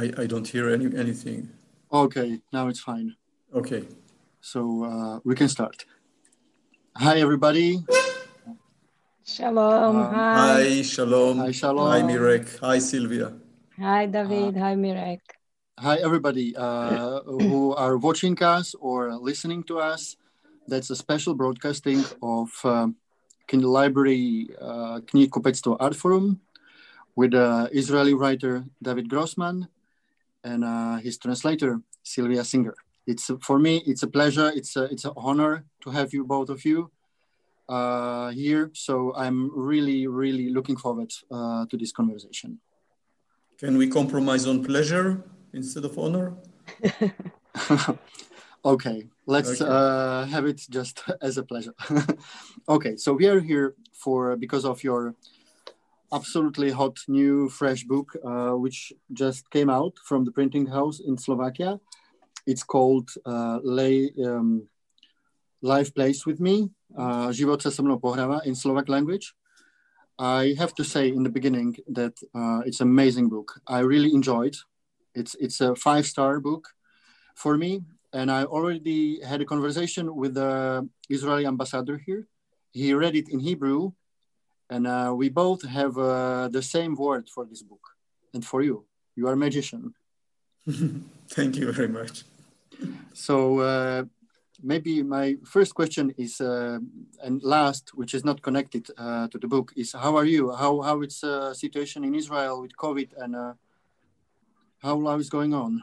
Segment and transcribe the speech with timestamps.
[0.00, 1.50] I, I don't hear any, anything.
[1.92, 3.16] Okay, now it's fine.
[3.52, 3.84] Okay.
[4.40, 5.84] So uh, we can start.
[6.96, 7.84] Hi, everybody.
[9.26, 9.96] Shalom.
[9.96, 10.38] Um, hi.
[10.38, 11.38] Hi, Shalom.
[11.38, 11.90] Hi, Shalom.
[11.90, 12.58] Hi, Mirek.
[12.60, 13.34] Hi, Sylvia.
[13.78, 14.56] Hi, David.
[14.56, 15.20] hi, Mirek.
[15.78, 20.16] Hi, everybody uh, who are watching us or listening to us.
[20.66, 22.96] That's a special broadcasting of um,
[23.48, 26.40] Kindle Library uh, Knihkupectvo Art Forum
[27.16, 29.68] with uh, Israeli writer David Grossman
[30.44, 32.74] and uh, his translator Sylvia Singer.
[33.06, 34.50] It's for me, it's a pleasure.
[34.54, 36.90] It's a, it's an honor to have you both of you
[37.68, 38.70] uh, here.
[38.74, 42.60] So I'm really, really looking forward uh, to this conversation.
[43.58, 45.22] Can we compromise on pleasure
[45.52, 46.34] instead of honor?
[48.64, 49.70] okay, let's Okay.
[49.70, 51.74] Uh, have it just as a pleasure.
[52.68, 55.14] okay, so we are here for because of your
[56.12, 61.16] absolutely hot new fresh book, uh, which just came out from the printing house in
[61.16, 61.80] Slovakia.
[62.46, 64.68] It's called uh, Lay, um,
[65.62, 65.92] Life
[66.26, 67.32] with Me, uh,
[68.44, 69.34] in Slovak language.
[70.18, 73.60] I have to say in the beginning that uh, it's an amazing book.
[73.66, 74.56] I really enjoyed.
[75.14, 76.68] It's it's a five star book
[77.34, 77.80] for me,
[78.12, 82.28] and I already had a conversation with the Israeli ambassador here.
[82.72, 83.92] He read it in Hebrew,
[84.70, 87.84] and uh, we both have uh, the same word for this book.
[88.32, 89.94] And for you, you are a magician.
[91.28, 92.22] Thank you very much.
[93.12, 94.04] So uh,
[94.62, 96.78] maybe my first question is, uh,
[97.24, 100.52] and last, which is not connected uh, to the book, is how are you?
[100.52, 103.54] How how it's uh, situation in Israel with COVID and uh,
[104.78, 105.82] how life is going on?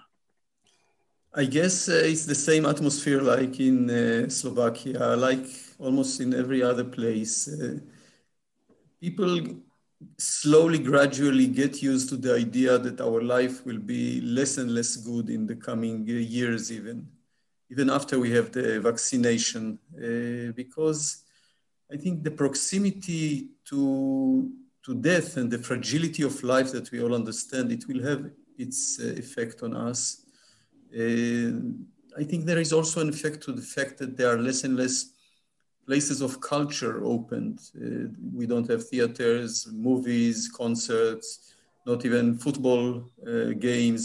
[1.33, 5.45] I guess uh, it's the same atmosphere like in uh, Slovakia, like
[5.77, 7.49] almost in every other place.
[8.99, 9.41] People
[10.17, 14.95] slowly, gradually get used to the idea that our life will be less and less
[14.95, 17.07] good in the coming uh, years, even
[17.69, 21.23] even after we have the vaccination, uh, because
[21.91, 24.51] I think the proximity to
[24.85, 28.99] to death and the fragility of life that we all understand, it will have its
[29.01, 30.23] uh, effect on us.
[30.93, 31.51] Uh,
[32.17, 34.77] I think there is also an effect to the fact that there are less and
[34.77, 35.11] less
[35.87, 37.59] places of culture opened.
[37.75, 41.53] Uh, we don't have theaters, movies, concerts,
[41.85, 44.01] not even football uh, games.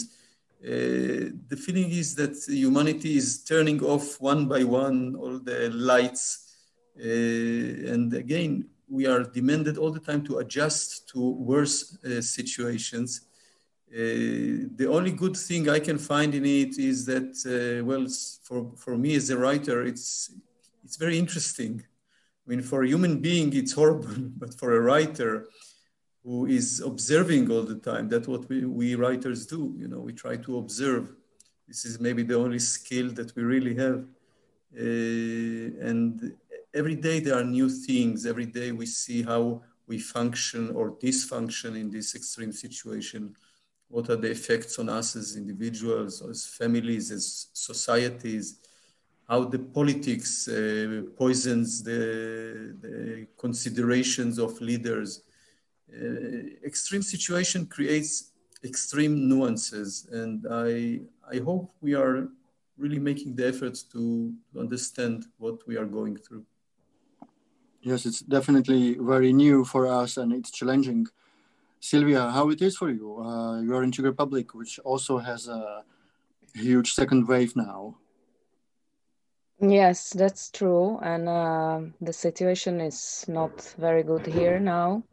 [0.64, 6.54] Uh, the feeling is that humanity is turning off one by one all the lights.
[6.96, 13.22] Uh, and again, we are demanded all the time to adjust to worse uh, situations.
[13.90, 18.06] Uh, the only good thing I can find in it is that, well,
[18.42, 20.30] for, for me as a writer, it's,
[20.84, 21.82] it's very interesting.
[22.46, 25.48] I mean, for a human being, it's horrible, but for a writer
[26.24, 29.74] who is observing all the time, that's what we, we writers do.
[29.76, 31.12] You know, we try to observe.
[31.66, 34.04] This is maybe the only skill that we really have.
[34.74, 36.34] Uh, and
[36.74, 38.26] every day there are new things.
[38.26, 43.34] Every day we see how we function or dysfunction in this extreme situation.
[43.88, 48.58] What are the effects on us as individuals, as families, as societies?
[49.32, 55.22] How the politics uh, poisons the, the considerations of leaders.
[55.90, 58.32] Uh, extreme situation creates
[58.62, 61.00] extreme nuances, and I
[61.34, 62.28] I hope we are
[62.76, 66.44] really making the efforts to, understand what we are going through.
[67.80, 71.06] Yes, it's definitely very new for us and it's challenging.
[71.80, 73.08] Sylvia, how it is for you?
[73.18, 75.84] Uh, you are in Czech Republic, which also has a
[76.54, 77.96] huge second wave now.
[79.62, 80.98] Yes, that's true.
[81.02, 85.04] And uh, the situation is not very good here now.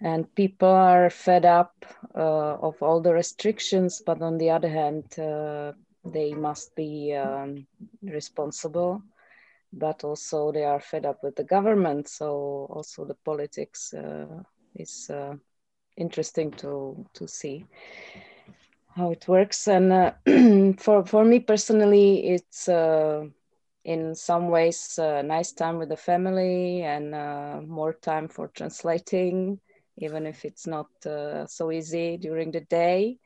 [0.00, 5.18] And people are fed up uh, of all the restrictions, but on the other hand,
[5.18, 5.72] uh,
[6.04, 7.66] they must be um,
[8.02, 9.02] responsible.
[9.72, 12.08] But also, they are fed up with the government.
[12.08, 14.42] So, also, the politics uh,
[14.76, 15.34] is uh,
[15.96, 17.66] interesting to, to see
[18.96, 19.68] how it works.
[19.68, 20.12] And uh,
[20.78, 22.68] for, for me personally, it's
[23.84, 29.60] in some ways a nice time with the family and uh, more time for translating
[29.98, 33.18] even if it's not uh, so easy during the day.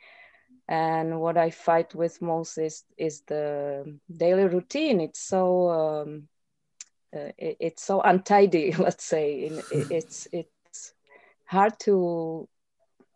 [0.69, 5.00] And what i fight with most is is the daily routine.
[5.00, 6.28] It's so um,
[7.14, 9.46] uh, it, it's so untidy let's say.
[9.46, 10.93] In, it, it's it's
[11.46, 12.49] hard to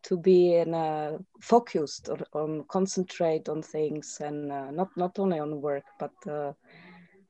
[0.05, 5.39] to be in a focused or on concentrate on things and uh, not not only
[5.39, 6.53] on work but uh,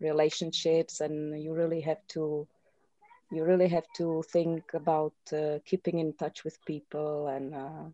[0.03, 2.47] relationships and you really have to
[3.31, 7.85] you really have to think about uh, keeping in touch with people and uh,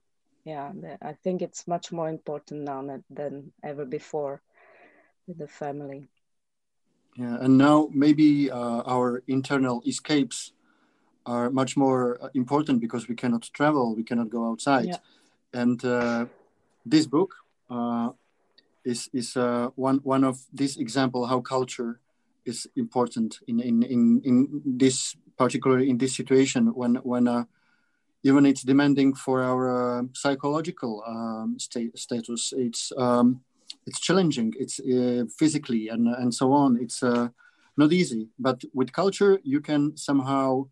[0.49, 0.73] yeah,
[1.03, 4.41] I think it's much more important now than ever before
[5.27, 6.09] with the family.
[7.17, 10.53] Yeah, and now maybe uh, our internal escapes
[11.27, 14.97] are much more uh, important because we cannot travel, we cannot go outside, yeah.
[15.53, 16.25] and uh,
[16.87, 17.35] this book
[17.69, 18.11] uh,
[18.85, 22.01] is is uh, one one of this example how culture
[22.45, 27.45] is important in in in, in this particularly in this situation when when uh,
[28.25, 32.53] even it's demanding for our uh, psychological um, state, status.
[32.57, 33.41] It's um,
[33.87, 34.55] it's challenging.
[34.59, 36.79] It's uh, physically and and so on.
[36.81, 37.29] It's uh,
[37.77, 38.29] not easy.
[38.39, 40.69] But with culture, you can somehow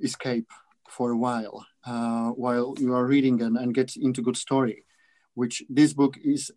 [0.00, 0.48] escape
[0.88, 4.84] for a while uh, while you are reading and, and get into good story,
[5.34, 6.50] which this book is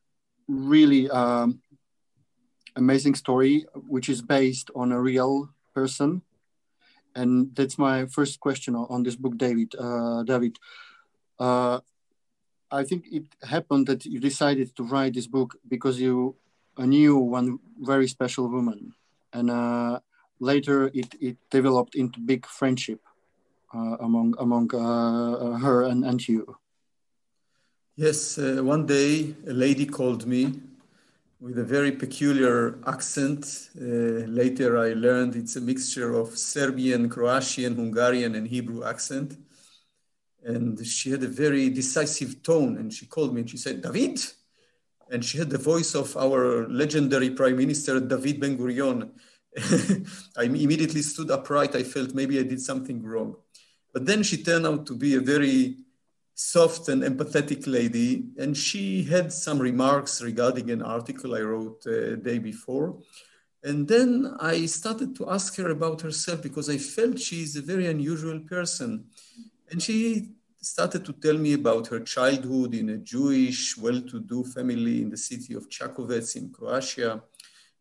[0.48, 1.62] really um,
[2.76, 6.22] amazing story, which is based on a real person
[7.16, 9.74] and that's my first question on this book, David.
[9.78, 10.58] Uh, David,
[11.40, 11.80] uh,
[12.72, 16.36] I think it happened that you decided to write this book because you
[16.78, 18.94] knew one very special woman,
[19.32, 20.00] and uh,
[20.40, 23.00] later it, it developed into big friendship
[23.74, 26.58] uh, among among uh, her and, and you.
[27.96, 30.60] Yes, uh, one day a lady called me
[31.40, 33.70] with a very peculiar accent.
[33.80, 39.38] Uh, later, I learned it's a mixture of Serbian, Croatian, Hungarian, and Hebrew accent.
[40.44, 42.78] And she had a very decisive tone.
[42.78, 44.20] And she called me and she said, David.
[45.12, 49.12] And she had the voice of our legendary Prime Minister, David Ben Gurion.
[50.36, 51.76] I immediately stood upright.
[51.76, 53.36] I felt maybe I did something wrong.
[53.94, 55.83] But then she turned out to be a very
[56.44, 62.14] soft and empathetic lady, and she had some remarks regarding an article I wrote a
[62.14, 62.98] uh, day before.
[63.64, 67.88] And then I started to ask her about herself because I felt she's a very
[67.88, 69.06] unusual person.
[69.72, 74.44] And she started to tell me about her childhood in a Jewish, well to do
[74.44, 77.24] family in the city of Čakovec in Croatia,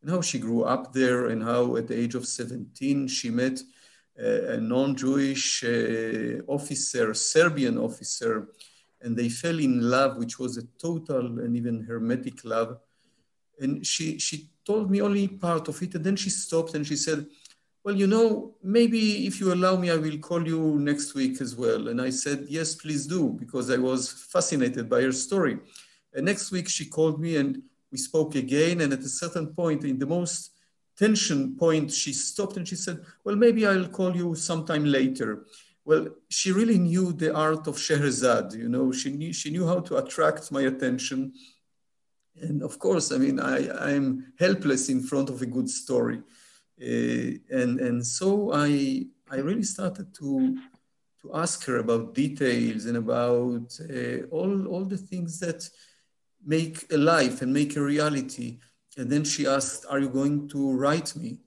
[0.00, 3.60] and how she grew up there, and how at the age of 17 she met
[4.16, 8.48] a non-Jewish uh, officer, Serbian officer,
[9.00, 12.78] and they fell in love, which was a total and even hermetic love.
[13.58, 16.96] And she, she told me only part of it, and then she stopped and she
[16.96, 17.26] said,
[17.84, 21.56] well, you know, maybe if you allow me, I will call you next week as
[21.56, 21.88] well.
[21.88, 25.58] And I said, yes, please do, because I was fascinated by her story.
[26.14, 27.60] And next week she called me and
[27.90, 28.82] we spoke again.
[28.82, 30.51] And at a certain point, in the most
[30.98, 35.46] tension point, she stopped and she said, Well, maybe I'll call you sometime later.
[35.84, 39.80] Well, she really knew the art of Scheherazade, you know, she knew, she knew how
[39.80, 41.32] to attract my attention.
[42.40, 46.22] And of course, I mean, I, I'm helpless in front of a good story.
[46.80, 50.56] Uh, and, and so I, I really started to,
[51.22, 55.68] to ask her about details and about uh, all, all the things that
[56.44, 58.58] make a life and make a reality.
[58.96, 61.38] And then she asked, Are you going to write me?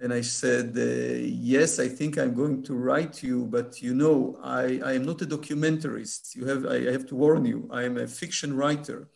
[0.00, 4.38] And I said, uh, Yes, I think I'm going to write you, but you know,
[4.42, 6.36] I, I am not a documentarist.
[6.36, 9.08] You have, I have to warn you, I am a fiction writer.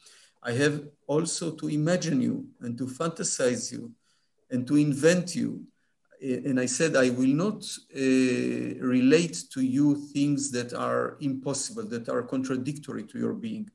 [0.43, 3.93] I have also to imagine you and to fantasize you
[4.51, 5.65] and to invent you.
[6.23, 7.65] And I said, I will not
[7.95, 8.01] uh,
[8.85, 13.71] relate to you things that are impossible, that are contradictory to your being,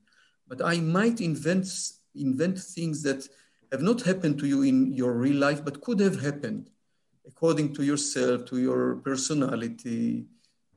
[0.46, 1.68] but I might invent,
[2.14, 3.28] invent things that
[3.72, 6.70] have not happened to you in your real life, but could have happened
[7.26, 10.26] according to yourself, to your personality,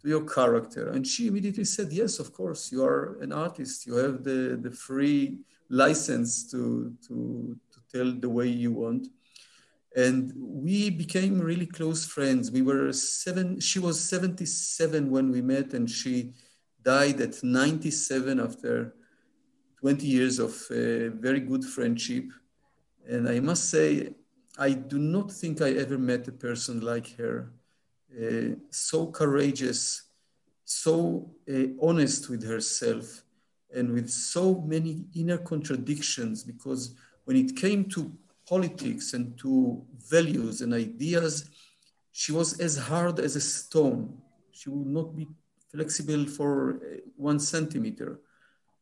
[0.02, 0.90] to your character.
[0.90, 3.86] And she immediately said, Yes, of course, you are an artist.
[3.86, 9.08] You have the, the free license to, to, to tell the way you want.
[9.96, 12.52] And we became really close friends.
[12.52, 16.34] We were seven, she was 77 when we met, and she
[16.84, 18.94] died at 97 after
[19.82, 22.26] 20 years of uh, very good friendship.
[23.10, 24.14] And I must say,
[24.58, 27.52] I do not think I ever met a person like her.
[28.14, 30.04] Uh, so courageous,
[30.64, 33.24] so uh, honest with herself,
[33.76, 36.44] and with so many inner contradictions.
[36.44, 38.12] Because when it came to
[38.48, 41.50] politics and to values and ideas,
[42.12, 44.18] she was as hard as a stone.
[44.52, 45.28] She would not be
[45.72, 48.20] flexible for uh, one centimeter.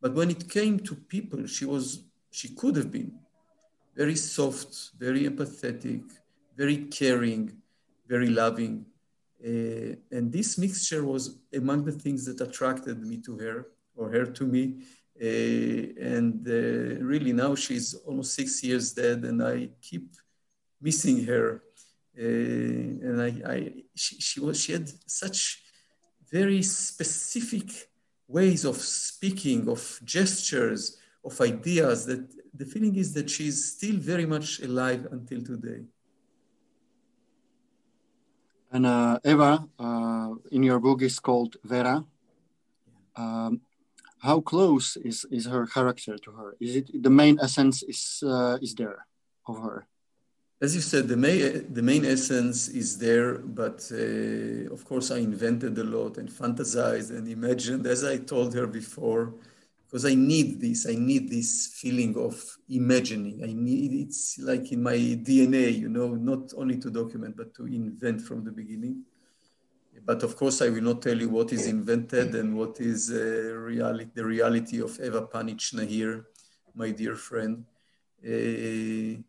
[0.02, 3.12] But when it came to people, she was she could have been
[3.98, 6.04] very soft, very empathetic,
[6.56, 7.52] very caring,
[8.08, 8.86] very loving.
[9.44, 14.26] Uh, and this mixture was among the things that attracted me to her or her
[14.26, 14.64] to me.
[15.20, 20.08] Uh, and uh, really now she's almost six years dead and I keep
[20.80, 21.64] missing her.
[22.16, 22.24] Uh,
[23.08, 25.64] and I, I she, she, was, she had such
[26.32, 27.70] very specific
[28.28, 34.26] ways of speaking, of gestures, of ideas, that the feeling is that she's still very
[34.26, 35.82] much alive until today.
[38.72, 42.04] And uh, Eva, uh, in your book, is called Vera.
[43.16, 43.62] Um,
[44.20, 46.56] how close is, is her character to her?
[46.60, 49.06] Is it the main essence is uh, is there
[49.48, 49.88] of her?
[50.60, 55.20] As you said, the main the main essence is there, but uh, of course I
[55.20, 59.34] invented a lot and fantasized and imagined, as I told her before,
[59.88, 60.86] because I need this.
[60.86, 62.36] I need this feeling of
[62.70, 63.42] imagining.
[63.44, 67.66] I need it's like in my DNA, you know, not only to document but to
[67.66, 69.04] invent from the beginning.
[70.06, 73.54] But of course, I will not tell you what is invented and what is uh,
[73.56, 76.28] reality, the reality of Eva Panichna here,
[76.76, 77.66] my dear friend.
[78.24, 79.24] Uh,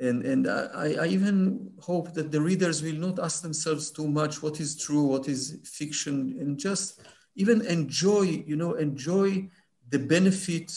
[0.00, 4.42] and and I, I even hope that the readers will not ask themselves too much
[4.42, 7.02] what is true, what is fiction, and just
[7.36, 9.48] even enjoy, you know, enjoy
[9.90, 10.72] the benefit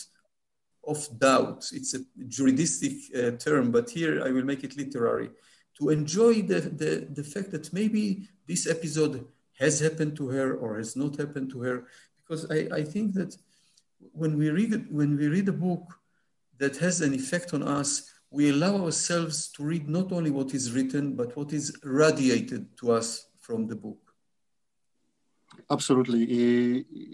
[0.85, 1.69] of doubt.
[1.71, 5.29] It's a juridistic uh, term, but here I will make it literary.
[5.79, 9.25] To enjoy the, the, the fact that maybe this episode
[9.57, 11.85] has happened to her or has not happened to her,
[12.17, 13.35] because I, I think that
[14.11, 15.93] when we read when we read a book
[16.57, 20.71] that has an effect on us, we allow ourselves to read not only what is
[20.73, 24.02] written, but what is radiated to us from the book.
[25.69, 26.23] Absolutely,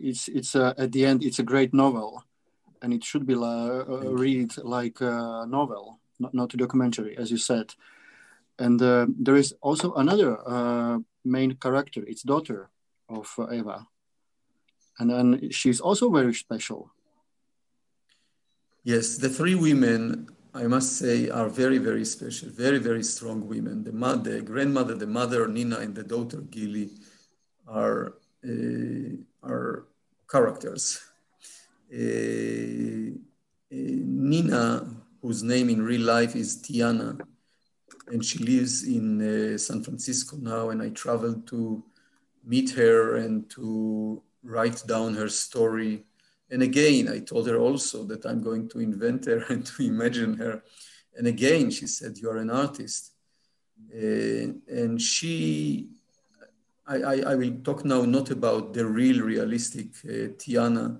[0.09, 2.23] it's it's uh, at the end it's a great novel,
[2.81, 3.83] and it should be uh,
[4.25, 7.73] read like a novel, not not a documentary, as you said.
[8.57, 12.69] And uh, there is also another uh, main character, its daughter
[13.07, 13.87] of Eva,
[14.99, 16.91] and then she's also very special.
[18.83, 23.83] Yes, the three women I must say, are very, very special, very, very strong women.
[23.83, 26.89] The mother, the grandmother, the mother, Nina, and the daughter, Gili,
[27.67, 28.11] are, uh,
[29.43, 29.85] are
[30.29, 31.01] characters.
[31.93, 33.15] Uh,
[33.71, 33.93] uh,
[34.31, 34.87] Nina,
[35.21, 37.19] whose name in real life is Tiana,
[38.07, 41.83] and she lives in uh, San Francisco now, and I traveled to
[42.43, 46.05] meet her and to write down her story
[46.51, 50.35] and again, I told her also that I'm going to invent her and to imagine
[50.37, 50.63] her.
[51.15, 53.13] And again, she said, You are an artist.
[53.93, 55.89] Uh, and she,
[56.89, 60.99] I, I, I, will talk now not about the real, realistic uh, Tiana,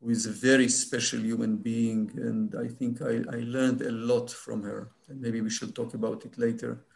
[0.00, 2.10] who is a very special human being.
[2.16, 4.90] And I think I, I learned a lot from her.
[5.08, 6.86] And maybe we should talk about it later.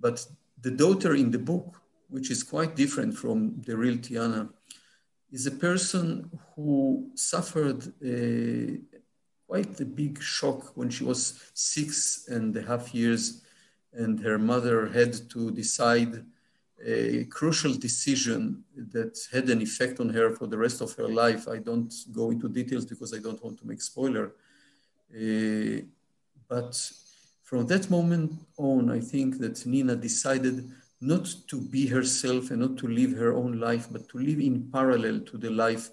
[0.00, 0.26] But
[0.60, 4.48] the daughter in the book, which is quite different from the real Tiana,
[5.30, 8.78] is a person who suffered a,
[9.46, 13.42] quite a big shock when she was six and a half years,
[13.92, 16.24] and her mother had to decide
[16.84, 21.46] a crucial decision that had an effect on her for the rest of her life.
[21.48, 24.32] I don't go into details because I don't want to make spoiler.
[25.14, 25.82] Uh,
[26.48, 26.90] but
[27.42, 30.68] from that moment on, I think that Nina decided
[31.00, 34.70] not to be herself and not to live her own life, but to live in
[34.72, 35.90] parallel to the life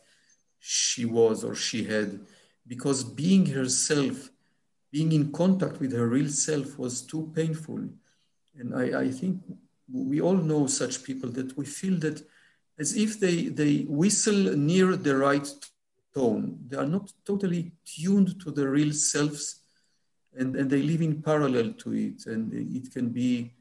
[0.60, 2.20] she was or she had.
[2.68, 4.30] Because being herself,
[4.92, 7.80] being in contact with her real self was too painful.
[8.58, 9.42] And I, I think
[9.92, 12.26] we all know such people that we feel that
[12.78, 15.48] as if they, they whistle near the right
[16.14, 16.60] tone.
[16.68, 19.62] They are not totally tuned to the real selves
[20.38, 22.26] and, and they live in parallel to it.
[22.26, 23.52] And it can be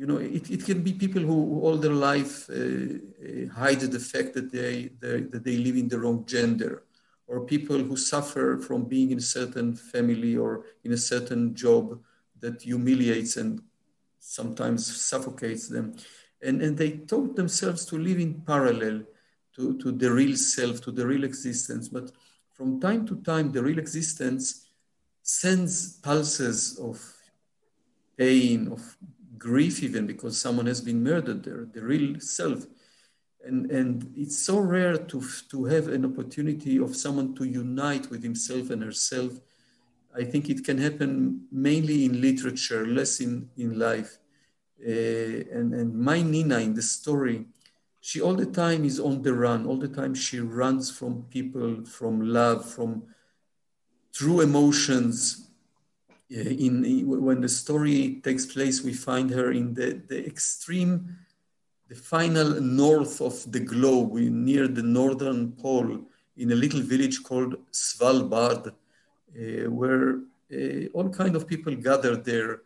[0.00, 4.00] you know, it, it can be people who all their life uh, uh, hide the
[4.00, 6.84] fact that they, they, that they live in the wrong gender,
[7.26, 12.00] or people who suffer from being in a certain family or in a certain job
[12.40, 13.60] that humiliates and
[14.20, 15.96] sometimes suffocates them.
[16.42, 19.02] And, and they taught themselves to live in parallel
[19.56, 21.88] to, to the real self, to the real existence.
[21.88, 22.12] But
[22.54, 24.68] from time to time, the real existence
[25.22, 27.00] sends pulses of
[28.16, 28.96] pain, of
[29.38, 32.66] grief even because someone has been murdered there, the real self.
[33.44, 38.22] And, and it's so rare to, to have an opportunity of someone to unite with
[38.22, 39.32] himself and herself.
[40.16, 44.18] I think it can happen mainly in literature, less in, in life.
[44.84, 47.46] Uh, and, and my Nina in the story,
[48.00, 49.66] she all the time is on the run.
[49.66, 53.04] All the time she runs from people, from love, from
[54.12, 55.50] true emotions,
[56.30, 61.16] in, in, when the story takes place, we find her in the, the extreme,
[61.88, 66.00] the final north of the globe, near the northern pole,
[66.36, 68.70] in a little village called Svalbard, uh,
[69.68, 70.20] where
[70.52, 72.62] uh, all kind of people gather there,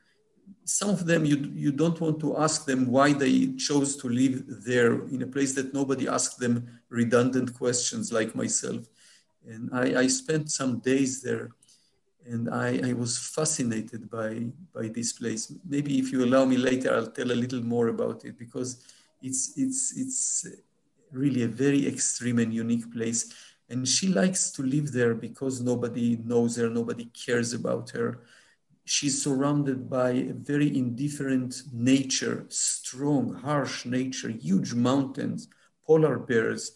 [0.65, 4.45] some of them you, you don't want to ask them why they chose to live
[4.65, 8.87] there in a place that nobody asked them redundant questions like myself.
[9.47, 11.51] And I, I spent some days there
[12.27, 15.53] and I, I, was fascinated by, by this place.
[15.69, 18.83] Maybe if you allow me later, I'll tell a little more about it because
[19.21, 20.47] it's, it's, it's
[21.13, 23.33] really a very extreme and unique place.
[23.69, 28.21] And she likes to live there because nobody knows her, nobody cares about her
[28.85, 35.49] she's surrounded by a very indifferent nature, strong, harsh nature, huge mountains,
[35.87, 36.73] polar bears.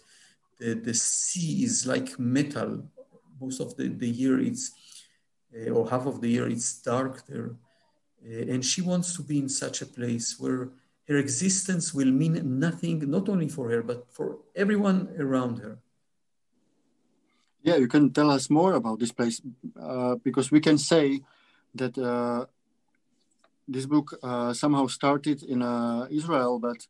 [0.58, 2.84] The, the sea is like metal.
[3.40, 4.72] Most of the, the year it's,
[5.54, 7.54] uh, or half of the year it's dark there.
[8.26, 10.70] Uh, and she wants to be in such a place where
[11.06, 15.78] her existence will mean nothing, not only for her, but for everyone around her.
[17.68, 19.42] Yeah, you can tell us more about this place
[19.80, 21.20] uh, because we can say
[21.74, 22.46] that uh,
[23.68, 26.86] this book uh, somehow started in uh, Israel, but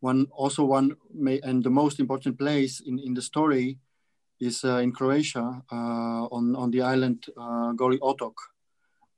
[0.00, 3.78] one also one may and the most important place in, in the story
[4.40, 8.34] is uh, in Croatia uh, on on the island uh, Goli Otok,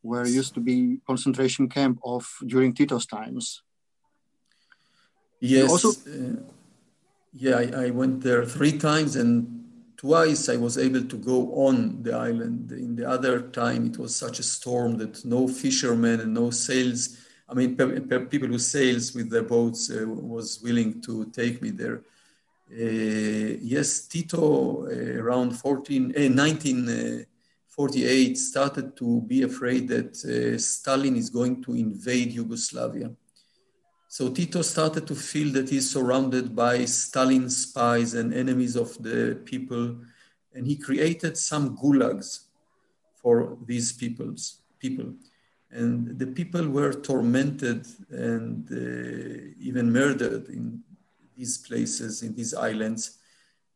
[0.03, 3.63] where used to be concentration camp of during Tito's times.
[5.41, 5.71] Yes.
[5.71, 5.91] Also,
[7.33, 9.62] yeah, I, I, went there three times and
[10.03, 12.73] Twice I was able to go on the island.
[12.73, 17.19] In the other time, it was such a storm that no fishermen and no sails,
[17.49, 22.03] I mean, people who sails with their boats uh, was willing to take me there.
[22.69, 24.89] Uh, yes, Tito uh,
[25.23, 32.33] around 14, 1948 uh, started to be afraid that uh, Stalin is going to invade
[32.33, 33.13] Yugoslavia.
[34.13, 39.41] So Tito started to feel that he's surrounded by Stalin spies and enemies of the
[39.47, 39.97] people,
[40.53, 42.41] and he created some gulags
[43.15, 45.15] for these peoples, people.
[45.71, 50.83] And the people were tormented and uh, even murdered in
[51.35, 53.17] these places, in these islands.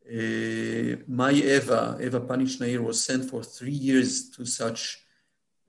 [0.05, 4.99] Uh, my Eva, Eva Panić-Nahir, was sent for three years to such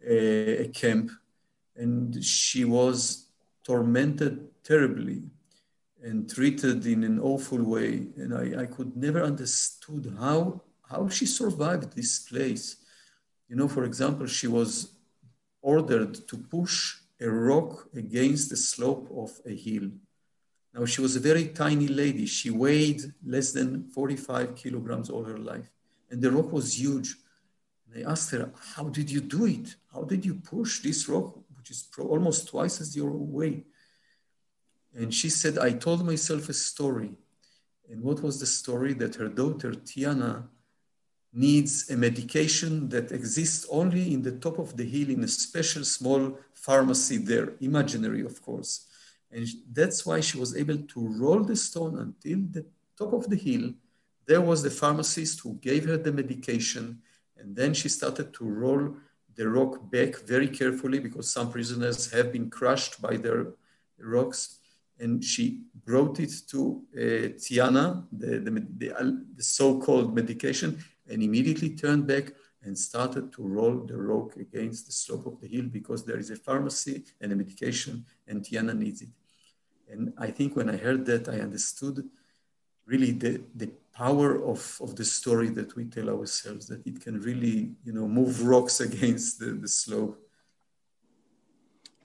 [0.07, 0.13] uh,
[0.65, 1.11] a camp,
[1.75, 3.29] and she was
[3.65, 5.23] tormented terribly
[6.03, 8.07] and treated in an awful way.
[8.17, 12.77] And I, I could never understood how, how she survived this place.
[13.49, 14.93] You know, for example, she was
[15.63, 19.91] ordered to push a rock against the slope of a hill.
[20.75, 22.27] Now, she was a very tiny lady.
[22.27, 25.69] She weighed less than 45 kilograms all her life.
[26.11, 27.17] And the rock was huge.
[27.87, 29.75] And I asked her, How did you do it?
[29.93, 33.67] How did you push this rock, which is almost twice as your weight?
[34.99, 37.13] And she said, I told myself a story.
[37.89, 38.95] And what was the story?
[38.95, 40.43] That her daughter, Tiana,
[41.33, 45.85] needs a medication that exists only in the top of the hill in a special
[45.85, 48.87] small pharmacy there, imaginary, of course.
[49.31, 52.67] And that's why she was able to roll the stone until the
[52.99, 53.75] top of the hill.
[54.27, 57.03] There was the pharmacist who gave her the medication.
[57.37, 58.97] And then she started to roll
[59.37, 63.53] the rock back very carefully because some prisoners have been crushed by their
[64.01, 64.59] rocks
[65.01, 67.01] and she brought it to uh,
[67.39, 72.33] Tiana, the, the, the, the so-called medication, and immediately turned back
[72.63, 76.31] and started to roll the rock against the slope of the hill because there is
[76.31, 79.09] a pharmacy and a medication and Tiana needs it.
[79.91, 82.05] And I think when I heard that, I understood
[82.85, 87.21] really the, the power of, of the story that we tell ourselves, that it can
[87.21, 90.19] really, you know, move rocks against the, the slope.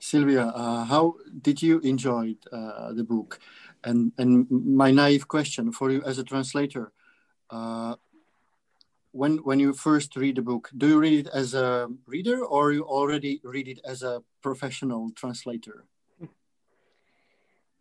[0.04, 3.40] Sylvia, uh, how did you enjoy uh, the book?
[3.84, 6.92] And, and my naive question for you as a translator,
[7.48, 7.94] uh,
[9.12, 12.72] when, when you first read the book, do you read it as a reader or
[12.72, 15.86] you already read it as a professional translator?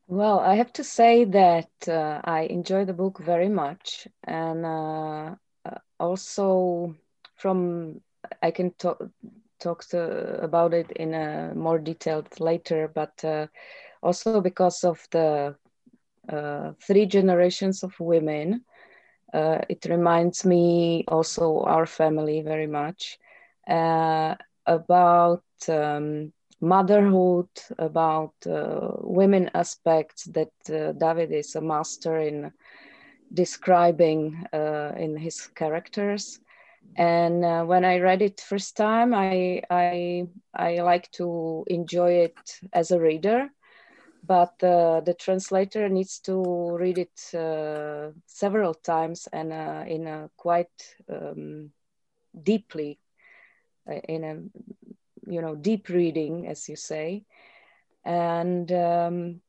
[0.08, 4.08] Well, I have to say that uh, I enjoy the book very much.
[4.24, 6.96] And uh, uh, also
[7.36, 8.00] from,
[8.42, 9.02] I can talk,
[9.64, 13.48] talk to, about it in a more detailed later, but uh,
[14.04, 15.56] also because of the
[16.30, 18.62] uh, three generations of women,
[19.34, 23.18] uh, it reminds me also our family very much
[23.68, 32.52] uh, about um, motherhood, about uh, women aspects that uh, David is a master in
[33.34, 36.40] describing in his characters
[36.96, 42.60] and uh, when I read it first time, I, I, I like to enjoy it
[42.74, 43.50] as a reader,
[44.24, 50.30] but uh, the translator needs to read it uh, several times and uh, in a
[50.38, 51.72] quite um,
[52.44, 53.00] deeply,
[53.90, 54.36] uh, in a
[55.32, 57.24] you know deep reading, as you say.
[58.06, 59.42] And um,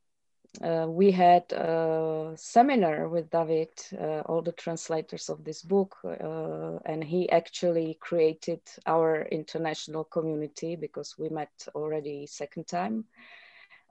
[0.62, 6.78] uh, we had a seminar with David, uh, all the translators of this book, uh,
[6.86, 13.04] and he actually created our international community because we met already second time,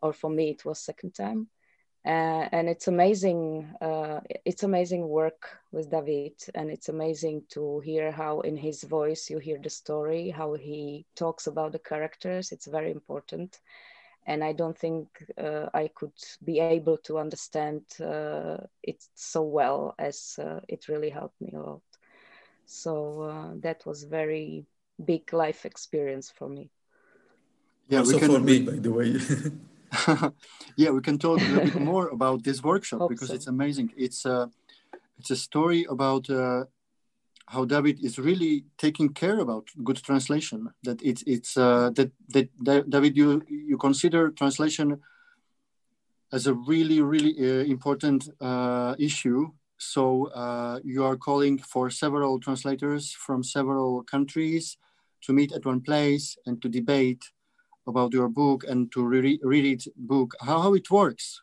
[0.01, 1.47] or for me it was second time.
[2.05, 8.11] Uh, and it's amazing uh, it's amazing work with david and it's amazing to hear
[8.11, 12.67] how in his voice you hear the story how he talks about the characters it's
[12.67, 13.61] very important
[14.25, 15.07] and I don't think
[15.37, 21.09] uh, I could be able to understand uh, it so well as uh, it really
[21.09, 21.81] helped me a lot.
[22.65, 24.65] So uh, that was very
[25.03, 26.69] big life experience for me.
[27.89, 29.19] Yeah, also can, for me, by the way.
[30.77, 33.35] yeah, we can talk a little bit more about this workshop Hope because so.
[33.35, 33.91] it's amazing.
[33.97, 34.49] It's a
[35.19, 36.65] it's a story about uh,
[37.47, 40.69] how David is really taking care about good translation.
[40.83, 45.01] That it's it's uh, that, that, David you you consider translation
[46.31, 49.51] as a really really uh, important uh, issue.
[49.77, 54.77] So uh, you are calling for several translators from several countries
[55.23, 57.23] to meet at one place and to debate
[57.85, 60.35] about your book and to re read it book.
[60.39, 61.41] How how it works?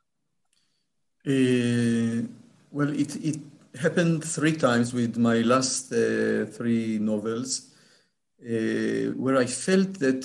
[1.26, 2.24] Uh,
[2.72, 3.40] well, it it
[3.78, 7.72] happened three times with my last uh, three novels,
[8.42, 10.22] uh, where I felt that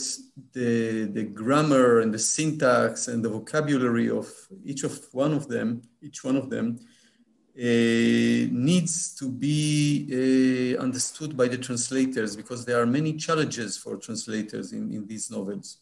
[0.53, 4.27] the, the grammar and the syntax and the vocabulary of
[4.63, 6.79] each of one of them, each one of them,
[7.57, 7.61] uh,
[8.51, 14.73] needs to be uh, understood by the translators because there are many challenges for translators
[14.73, 15.77] in, in these novels.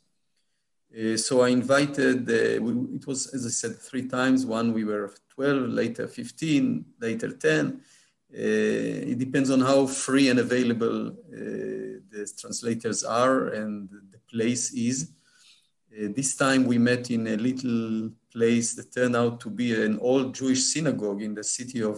[0.94, 4.46] Uh, so I invited, uh, we, it was, as I said, three times.
[4.46, 7.82] One, we were 12, later 15, later 10.
[8.32, 14.72] Uh, it depends on how free and available uh, the translators are and the place
[14.74, 15.10] is.
[15.92, 19.98] Uh, this time we met in a little place that turned out to be an
[20.00, 21.98] old Jewish synagogue in the city of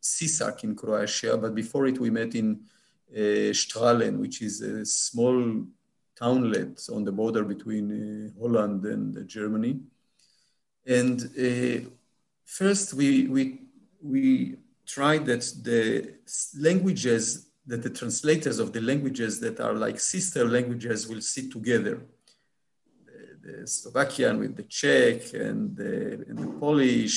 [0.00, 1.36] Sisak in Croatia.
[1.36, 2.60] But before it, we met in
[3.12, 5.66] Straelen, which is a small
[6.22, 9.74] townlet on the border between uh, Holland and uh, Germany.
[10.86, 11.88] And uh,
[12.44, 13.42] first, we, we,
[14.02, 14.56] we
[14.86, 16.14] tried that the
[16.58, 21.96] languages, that the translators of the languages that are like sister languages will sit together.
[23.06, 27.16] The, the Slovakian with the Czech and the, and the Polish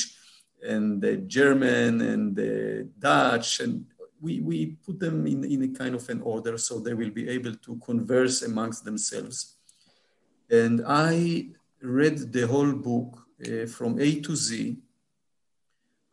[0.68, 3.86] and the German and the Dutch and
[4.22, 7.30] we, we put them in, in a kind of an order so they will be
[7.30, 9.58] able to converse amongst themselves.
[10.50, 11.50] And I
[11.82, 14.78] read the whole book uh, from A to Z.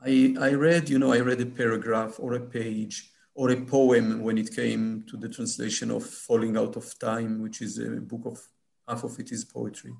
[0.04, 4.22] I, I read, you know, I read a paragraph or a page or a poem
[4.22, 8.22] when it came to the translation of Falling Out of Time, which is a book
[8.26, 8.40] of
[8.86, 9.94] half of it is poetry.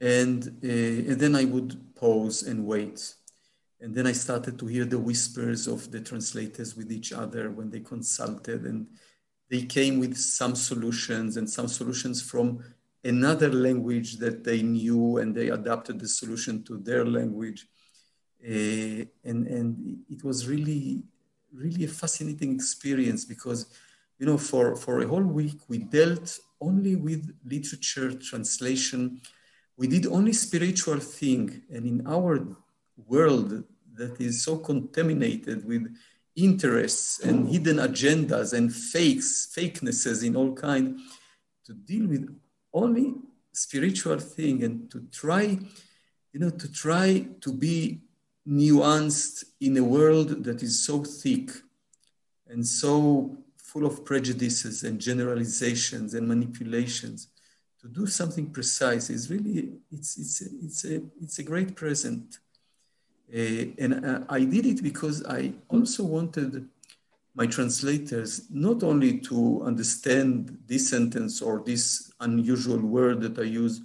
[0.00, 3.14] And, uh, and then I would pause and wait
[3.80, 7.70] and then I started to hear the whispers of the translators with each other when
[7.70, 8.86] they consulted, and
[9.50, 12.62] they came with some solutions and some solutions from
[13.04, 17.66] another language that they knew, and they adapted the solution to their language.
[18.44, 21.02] Uh, and, and it was really,
[21.52, 23.66] really a fascinating experience because,
[24.18, 29.20] you know, for, for a whole week, we dealt only with literature translation.
[29.76, 31.62] We did only spiritual thing.
[31.70, 32.56] And in our
[33.06, 35.94] world that is so contaminated with
[36.36, 40.98] interests and hidden agendas and fakes, fakenesses in all kind,
[41.64, 42.28] to deal with
[42.72, 43.14] only
[43.52, 45.58] spiritual thing and to try,
[46.32, 48.00] you know, to try to be
[48.46, 51.50] nuanced in a world that is so thick
[52.46, 57.28] and so full of prejudices and generalizations and manipulations.
[57.82, 62.38] To do something precise is really it's it's it's a it's a great present
[63.32, 66.66] and uh, I did it because I also wanted
[67.34, 73.80] my translators not only to understand this sentence or this unusual word that I use,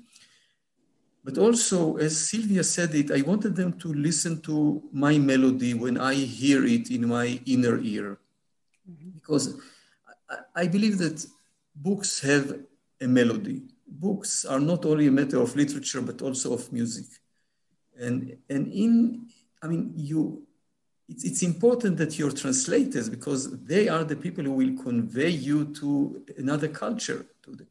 [1.23, 5.97] but also, as Sylvia said it, I wanted them to listen to my melody when
[5.97, 8.19] I hear it in my inner ear.
[8.89, 9.11] Mm-hmm.
[9.11, 9.55] Because
[10.29, 11.25] I, I believe that
[11.75, 12.59] books have
[12.99, 13.61] a melody.
[13.87, 17.05] Books are not only a matter of literature, but also of music.
[17.99, 19.27] And, and in,
[19.61, 20.43] I mean, you,
[21.07, 25.65] it's, it's important that your translators, because they are the people who will convey you
[25.75, 27.67] to another culture, to the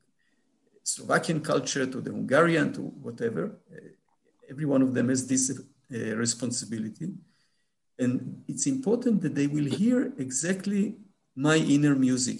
[0.84, 3.58] Slovakian culture, to the Hungarian, to whatever.
[3.72, 3.76] Uh,
[4.48, 7.12] every one of them has this uh, responsibility.
[7.98, 10.96] And it's important that they will hear exactly
[11.34, 12.38] my inner music.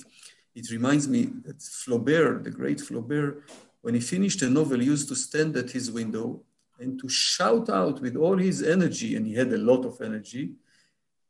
[0.55, 3.43] It reminds me that Flaubert, the great Flaubert,
[3.81, 6.43] when he finished a novel, he used to stand at his window
[6.79, 10.53] and to shout out with all his energy, and he had a lot of energy.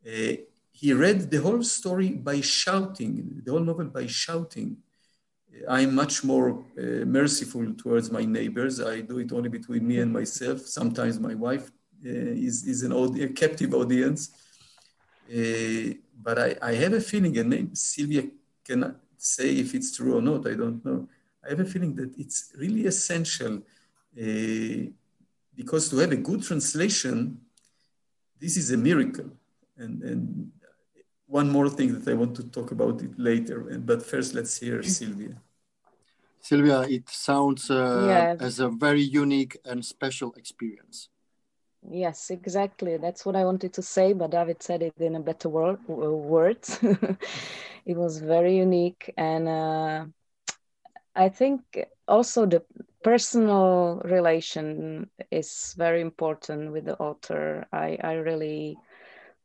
[0.07, 0.35] Uh,
[0.71, 4.77] he read the whole story by shouting, the whole novel by shouting.
[5.69, 8.81] I'm much more uh, merciful towards my neighbors.
[8.81, 10.61] I do it only between me and myself.
[10.61, 11.71] Sometimes my wife
[12.05, 14.31] uh, is, is an audi- a captive audience.
[15.29, 18.25] Uh, but I, I have a feeling, and maybe Sylvia
[18.65, 21.09] can say if it's true or not, I don't know.
[21.45, 23.63] I have a feeling that it's really essential
[24.21, 24.91] uh,
[25.55, 27.39] because to have a good translation,
[28.41, 29.31] this is a miracle.
[29.77, 30.53] And, and
[31.27, 33.61] one more thing that I want to talk about it later.
[33.79, 35.41] But first, let's hear Sylvia.
[36.41, 38.45] Sylvia, it sounds uh, yeah.
[38.45, 41.09] as a very unique and special experience.
[41.89, 42.97] Yes, exactly.
[42.97, 46.79] That's what I wanted to say, but David said it in a better word, words.
[47.87, 50.05] it was very unique, and uh,
[51.15, 51.61] I think
[52.13, 52.63] also the
[53.03, 57.67] personal relation is very important with the author.
[57.73, 58.79] I, I really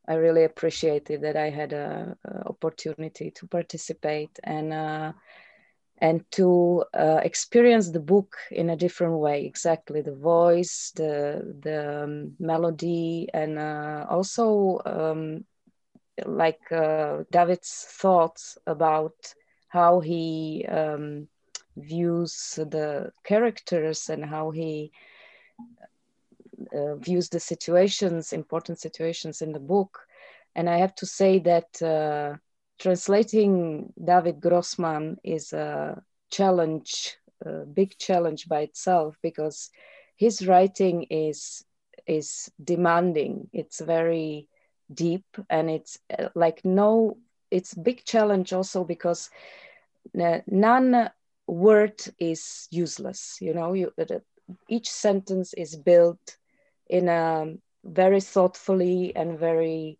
[0.07, 5.13] I really appreciated that I had a, a opportunity to participate and uh,
[5.99, 9.45] and to uh, experience the book in a different way.
[9.45, 15.45] Exactly, the voice, the the um, melody, and uh, also um,
[16.25, 19.33] like uh, David's thoughts about
[19.69, 21.27] how he um,
[21.77, 24.91] views the characters and how he
[26.73, 29.99] uh, views the situations, important situations in the book.
[30.55, 32.37] And I have to say that uh,
[32.79, 39.69] translating David Grossman is a challenge, a big challenge by itself, because
[40.15, 41.63] his writing is
[42.07, 43.49] is demanding.
[43.53, 44.47] It's very
[44.91, 47.17] deep, and it's uh, like no.
[47.49, 49.29] It's big challenge also because
[50.13, 51.09] none
[51.47, 53.37] word is useless.
[53.41, 53.91] You know, you
[54.69, 56.37] each sentence is built
[56.89, 59.97] in a very thoughtfully and very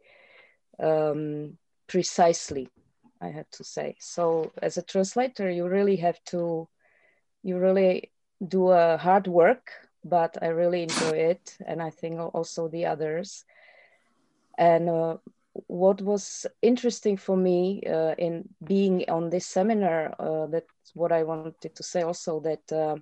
[0.79, 1.57] um,
[1.88, 2.69] precisely,
[3.21, 3.95] I have to say.
[3.99, 6.67] So as a translator, you really have to,
[7.43, 8.12] you really
[8.45, 9.71] do a hard work,
[10.03, 11.57] but I really enjoy it.
[11.65, 13.45] And I think also the others.
[14.57, 15.17] And uh,
[15.67, 21.24] what was interesting for me uh, in being on this seminar, uh, that's what I
[21.24, 22.96] wanted to say also that uh,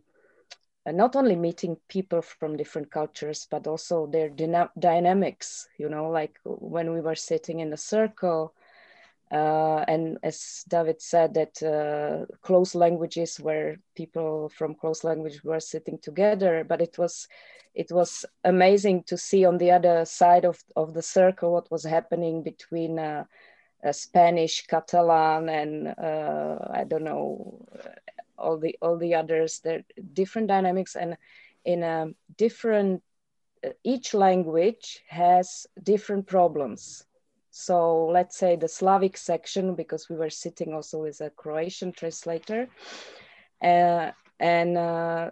[0.92, 6.40] not only meeting people from different cultures, but also their dyna dynamics, you know, like
[6.46, 8.54] when we were sitting in a circle,
[9.32, 15.60] uh, and as David said, that uh, close languages where people from close language were
[15.60, 17.28] sitting together, but it was
[17.76, 21.84] it was amazing to see on the other side of, of the circle what was
[21.84, 23.26] happening between uh,
[23.92, 27.68] Spanish, Catalan, and uh, I don't know
[28.38, 29.60] all the all the others.
[29.60, 29.84] there
[30.14, 31.18] different dynamics, and
[31.66, 32.08] in a
[32.38, 33.04] different
[33.84, 37.06] each language has different problems.
[37.52, 42.68] So let's say the Slavic section, because we were sitting also with a Croatian translator,
[43.62, 45.32] uh, and uh,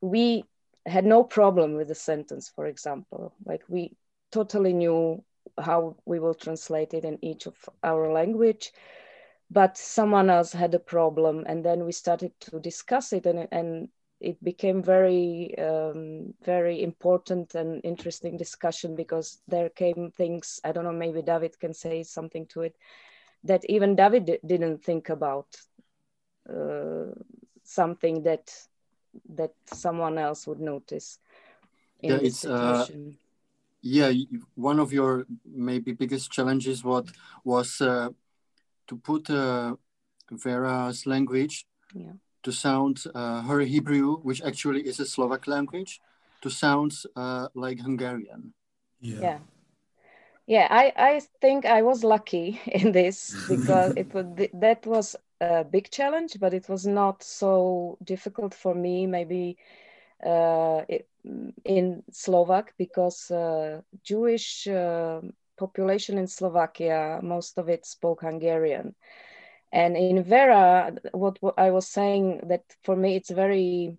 [0.00, 0.44] we
[0.86, 3.34] had no problem with the sentence, for example.
[3.44, 3.96] Like we
[4.32, 5.22] totally knew
[5.58, 8.72] how we will translate it in each of our language
[9.50, 13.88] but someone else had a problem and then we started to discuss it and, and
[14.20, 20.84] it became very um, very important and interesting discussion because there came things i don't
[20.84, 22.74] know maybe david can say something to it
[23.44, 25.46] that even david didn't think about
[26.48, 27.12] uh,
[27.62, 28.50] something that
[29.28, 31.18] that someone else would notice
[32.00, 33.14] in yeah, this situation.
[33.14, 33.22] Uh,
[33.82, 34.10] yeah
[34.54, 37.06] one of your maybe biggest challenges what
[37.44, 38.08] was uh,
[38.88, 39.76] to put uh,
[40.30, 42.12] Vera's language yeah.
[42.42, 46.00] to sound uh, her Hebrew, which actually is a Slovak language,
[46.42, 48.52] to sound uh, like Hungarian.
[49.00, 49.20] Yeah.
[49.20, 49.38] yeah.
[50.48, 55.64] Yeah, I, I think I was lucky in this because it was that was a
[55.64, 59.06] big challenge, but it was not so difficult for me.
[59.06, 59.56] Maybe
[60.24, 60.82] uh,
[61.64, 65.20] in Slovak because uh, Jewish uh,
[65.58, 68.94] population in Slovakia, most of it spoke Hungarian.
[69.72, 73.98] And in Vera, what, what I was saying that for me it's very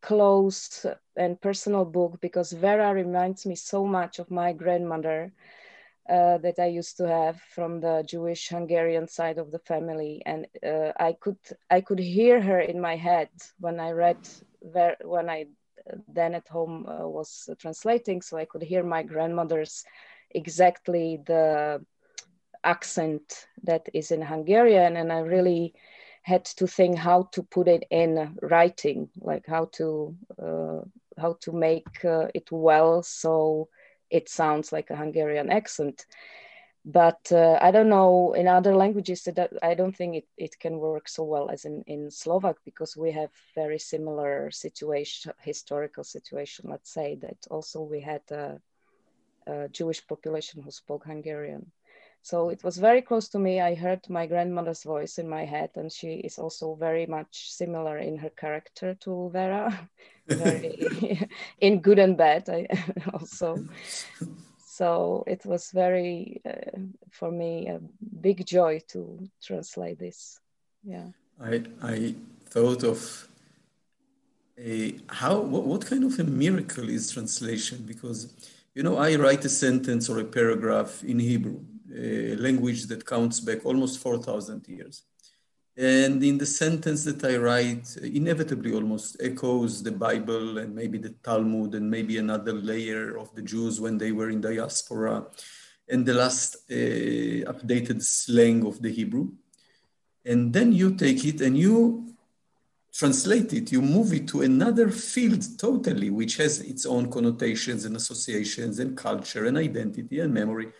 [0.00, 0.86] close
[1.16, 5.32] and personal book because Vera reminds me so much of my grandmother
[6.08, 10.46] uh, that I used to have from the Jewish Hungarian side of the family, and
[10.64, 11.38] uh, I could
[11.70, 13.28] I could hear her in my head
[13.60, 14.18] when I read
[15.04, 15.46] when I
[16.08, 19.84] then at home uh, was translating, so I could hear my grandmother's
[20.30, 21.84] exactly the
[22.64, 24.96] accent that is in Hungarian.
[24.96, 25.74] And I really
[26.22, 30.80] had to think how to put it in writing, like how to uh,
[31.20, 33.02] how to make uh, it well.
[33.02, 33.68] So
[34.10, 36.06] it sounds like a Hungarian accent.
[36.84, 40.78] But uh, I don't know in other languages that I don't think it, it can
[40.78, 46.70] work so well as in, in Slovak because we have very similar situation, historical situation.
[46.70, 48.60] Let's say that also we had a,
[49.46, 51.70] a Jewish population who spoke Hungarian
[52.22, 53.60] so it was very close to me.
[53.60, 57.98] I heard my grandmother's voice in my head, and she is also very much similar
[57.98, 59.88] in her character to Vera,
[61.60, 62.48] in good and bad.
[62.48, 62.66] I
[63.12, 63.64] also.
[64.66, 66.78] So it was very, uh,
[67.10, 67.80] for me, a
[68.20, 70.38] big joy to translate this.
[70.84, 71.08] Yeah.
[71.40, 72.14] I I
[72.50, 73.28] thought of
[74.58, 78.32] a how what, what kind of a miracle is translation because
[78.74, 83.64] you know I write a sentence or a paragraph in Hebrew language that counts back
[83.64, 85.02] almost 4,000 years.
[85.76, 91.14] And in the sentence that I write, inevitably almost echoes the Bible and maybe the
[91.22, 95.26] Talmud and maybe another layer of the Jews when they were in diaspora
[95.88, 96.74] and the last uh,
[97.52, 99.28] updated slang of the Hebrew.
[100.24, 102.08] And then you take it and you
[102.92, 107.94] translate it, you move it to another field totally, which has its own connotations and
[107.94, 110.72] associations and culture and identity and memory.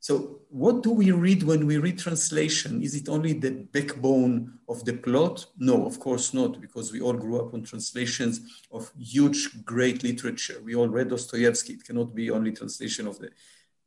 [0.00, 2.82] So, what do we read when we read translation?
[2.82, 5.44] Is it only the backbone of the plot?
[5.58, 10.62] No, of course not, because we all grew up on translations of huge, great literature.
[10.64, 11.74] We all read Dostoevsky.
[11.74, 13.26] It cannot be only translation of the,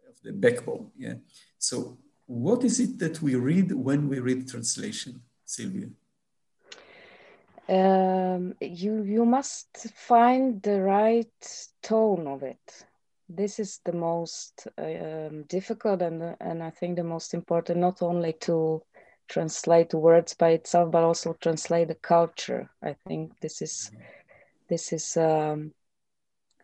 [0.09, 0.91] of the backbone.
[0.97, 1.15] Yeah.
[1.57, 5.89] So, what is it that we read when we read translation, Sylvia?
[7.69, 12.85] Um, you you must find the right tone of it
[13.35, 18.33] this is the most um, difficult and and I think the most important not only
[18.41, 18.83] to
[19.27, 22.69] translate words by itself but also translate the culture.
[22.83, 23.91] I think this is
[24.67, 25.73] this is um,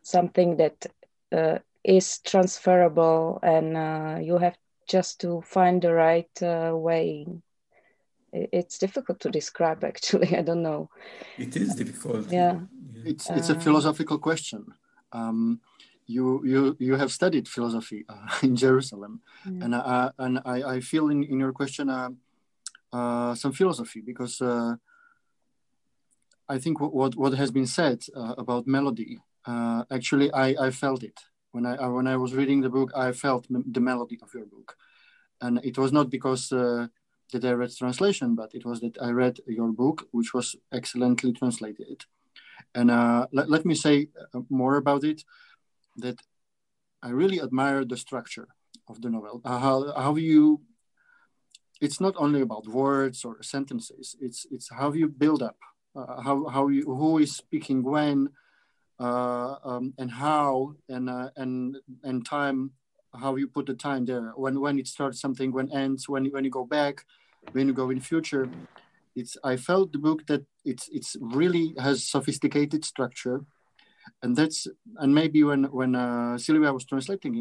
[0.01, 0.85] something that
[1.31, 7.27] uh, is transferable and uh, you have just to find the right uh, way.
[8.33, 10.35] It's difficult to describe actually.
[10.39, 10.89] I don't know.
[11.37, 12.31] It is difficult.
[12.31, 12.59] Yeah.
[13.05, 14.65] It's it's a uh, philosophical question.
[15.13, 15.61] Um,
[16.07, 19.63] you you you have studied philosophy uh, in Jerusalem, mm.
[19.63, 22.09] and uh, and I, I feel in, in your question uh,
[22.93, 24.75] uh some philosophy because uh,
[26.47, 29.19] I think what what has been said uh, about melody
[29.89, 31.19] actually I, I felt it
[31.51, 34.75] when I when I was reading the book I felt the melody of your book,
[35.41, 36.49] and it was not because
[37.33, 41.33] that I read translation, but it was that I read your book, which was excellently
[41.33, 42.05] translated.
[42.73, 42.89] And
[43.33, 44.07] let, let me say
[44.49, 45.23] more about it
[45.97, 46.21] that
[47.01, 48.47] I really admire the structure
[48.87, 49.41] of the novel.
[49.43, 50.61] Uh, how, how you,
[51.81, 55.57] it's not only about words or sentences, it's, it's how you build up,
[55.95, 58.29] uh, how, how you, who is speaking when,
[58.99, 62.71] uh, um, and how, and, uh, and, and time,
[63.13, 66.43] how you put the time there, when, when it starts something, when ends, when, when
[66.43, 67.05] you go back,
[67.51, 68.49] when you go in future.
[69.15, 73.45] It's, I felt the book that it's, it's really has sophisticated structure
[74.27, 77.33] and that's and maybe when when uh, Sylvia was translating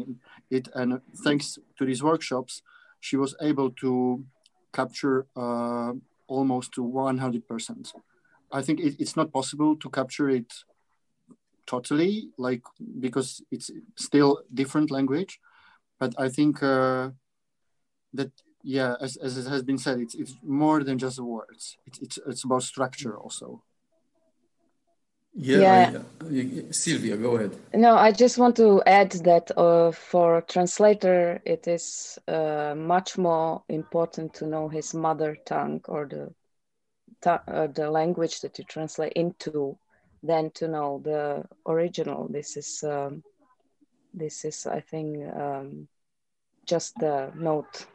[0.49, 2.61] it, and thanks to these workshops,
[3.01, 4.23] she was able to
[4.71, 5.91] capture uh,
[6.27, 7.93] almost to 100%.
[8.53, 10.49] I think it, it's not possible to capture it
[11.65, 12.63] totally, like
[13.01, 15.41] because it's still different language,
[15.99, 17.09] but I think uh,
[18.13, 18.31] that
[18.63, 21.77] yeah, as, as it has been said, it's it's more than just words.
[21.85, 23.61] It's it's it's about structure also.
[25.39, 25.99] Yeah, yeah.
[26.21, 27.55] I, Sylvia, go ahead.
[27.73, 33.19] No, I just want to add that uh, for a translator, it is uh, much
[33.19, 36.33] more important to know his mother tongue or the
[37.25, 39.77] uh, the language that you translate into
[40.23, 42.27] than to know the original.
[42.29, 43.23] This is um,
[44.13, 45.87] this is, I think, um,
[46.65, 47.85] just the note.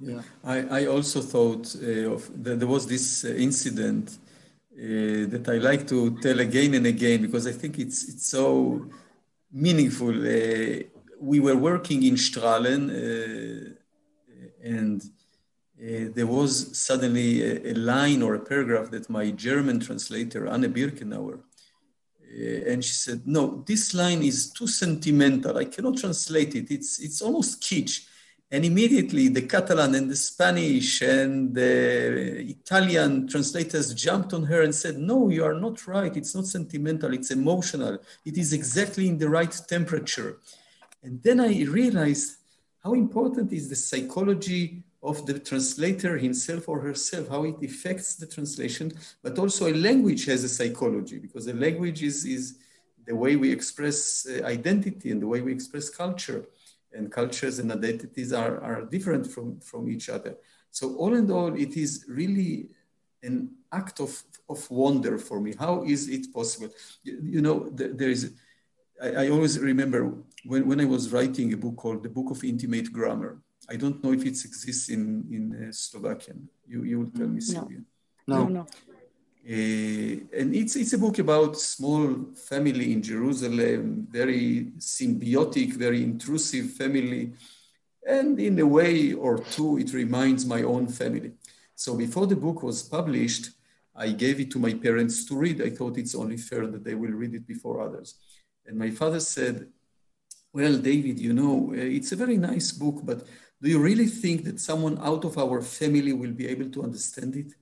[0.00, 4.18] Yeah, I, I also thought uh, of that there was this uh, incident
[4.76, 8.86] uh, that I like to tell again and again because I think it's it's so
[9.52, 10.10] meaningful.
[10.10, 10.82] Uh,
[11.20, 13.74] we were working in Straelen, uh,
[14.62, 20.48] and uh, there was suddenly a, a, line or a paragraph that my German translator
[20.48, 25.56] Anne Birkenhauer, uh, and she said, "No, this line is too sentimental.
[25.56, 26.70] I cannot translate it.
[26.70, 28.06] It's it's almost kitsch."
[28.54, 34.72] And immediately the Catalan and the Spanish and the Italian translators jumped on her and
[34.72, 36.16] said, No, you are not right.
[36.16, 37.98] It's not sentimental, it's emotional.
[38.24, 40.38] It is exactly in the right temperature.
[41.02, 42.36] And then I realized
[42.84, 48.26] how important is the psychology of the translator himself or herself, how it affects the
[48.26, 52.54] translation, but also a language has a psychology because a language is, is
[53.04, 56.44] the way we express uh, identity and the way we express culture.
[56.96, 60.36] And cultures and identities are, are different from, from each other.
[60.70, 62.68] So all in all, it is really
[63.22, 65.54] an act of, of wonder for me.
[65.58, 66.70] How is it possible?
[67.02, 68.32] You, you know, there is,
[69.02, 70.12] I, I, always remember
[70.44, 73.38] when, when I was writing a book called The Book of Intimate Grammar.
[73.68, 76.48] I don't know if it exists in, in uh, Slovakian.
[76.66, 77.78] You, you will tell me, Sylvia.
[78.26, 78.44] No.
[78.44, 78.48] no.
[78.48, 78.66] no.
[79.46, 87.32] And it's, it's a book about small family in Jerusalem, very symbiotic, very intrusive family.
[88.06, 91.32] And in a way or two, it reminds my own family.
[91.74, 93.50] So before the book was published,
[93.94, 95.60] I gave it to my parents to read.
[95.60, 98.14] I thought it's only fair that they will read it before others.
[98.66, 99.68] And my father said,
[100.52, 103.26] Well, David, you know, uh, it's a very nice book, but
[103.60, 107.36] do you really think that someone out of our family will be able to understand
[107.36, 107.54] it?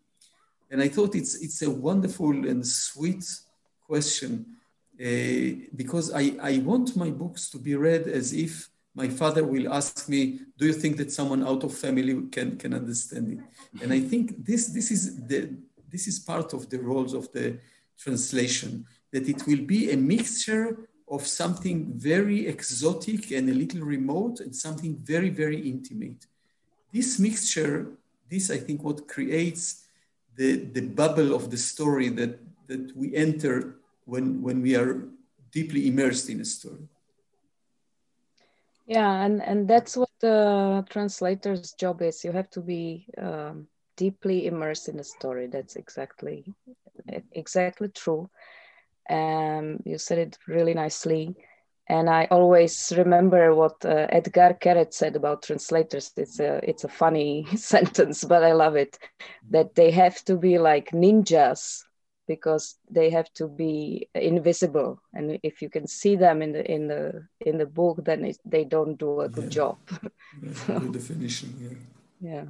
[0.73, 3.25] And I thought it's, it's a wonderful and sweet
[3.87, 4.47] question
[4.99, 9.71] uh, because I, I want my books to be read as if my father will
[9.71, 13.83] ask me, do you think that someone out of family can, can understand it?
[13.83, 15.55] And I think this, this, is the,
[15.91, 17.59] this is part of the roles of the
[17.99, 24.41] translation, that it will be a mixture of something very exotic and a little remote
[24.41, 26.27] and something very, very intimate.
[26.95, 27.89] This mixture,
[28.31, 29.82] this I think what creates
[30.37, 35.09] the, the bubble of the story that, that we enter when, when we are
[35.51, 36.89] deeply immersed in a story.
[38.87, 42.25] Yeah, and, and that's what the translator's job is.
[42.25, 45.47] You have to be um, deeply immersed in the story.
[45.47, 46.45] That's exactly
[47.33, 48.31] exactly true.
[49.09, 51.37] Um, you said it really nicely.
[51.93, 56.11] And I always remember what uh, Etgar Keret said about translators.
[56.17, 58.99] It's a it's a funny sentence, but I love it.
[59.51, 61.83] That they have to be like ninjas
[62.27, 66.89] because they have to be invisible, and if you can see them in the in
[66.89, 69.59] the in the book, then it, they don't do a good yeah.
[69.61, 69.77] job.
[70.43, 71.49] yeah, good definition.
[72.21, 72.31] Yeah.
[72.31, 72.45] Yeah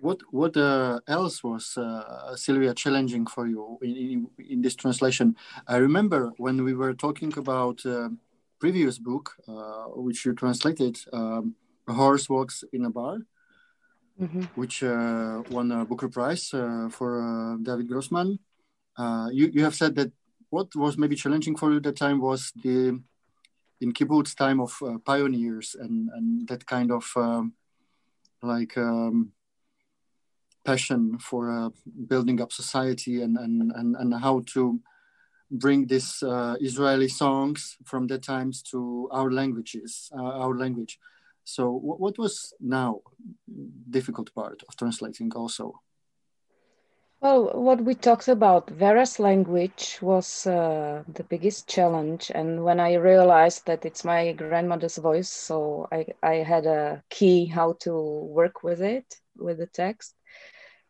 [0.00, 5.36] what what uh, else was uh, Sylvia challenging for you in, in, in, this translation?
[5.66, 8.10] I remember when we were talking about uh,
[8.58, 11.54] previous book, uh, which you translated, um,
[11.88, 13.18] "A Horse Walks in a Bar,"
[14.20, 14.42] mm-hmm.
[14.54, 18.38] which uh, won a Booker Prize uh, for David Grossman.
[19.32, 20.12] you you have said that
[20.50, 22.98] what was maybe challenging for you at that time was the
[23.82, 24.72] in kibbutz time of
[25.04, 27.52] pioneers and and that kind of um,
[28.42, 29.32] like um,
[30.66, 31.70] passion for uh,
[32.08, 34.80] building up society and, and, and, and how to
[35.50, 40.98] bring these uh, Israeli songs from the times to our languages, uh, our language.
[41.44, 43.02] So what was now
[43.88, 45.80] difficult part of translating also?
[47.20, 52.30] Well, what we talked about, Vera's language was uh, the biggest challenge.
[52.34, 57.46] And when I realized that it's my grandmother's voice, so I, I had a key
[57.46, 60.14] how to work with it, with the text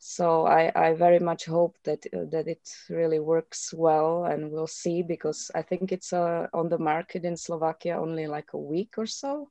[0.08, 4.68] so I, I very much hope that uh, that it really works well and we'll
[4.68, 8.98] see because I think it's uh, on the market in Slovakia only like a week
[8.98, 9.50] or so.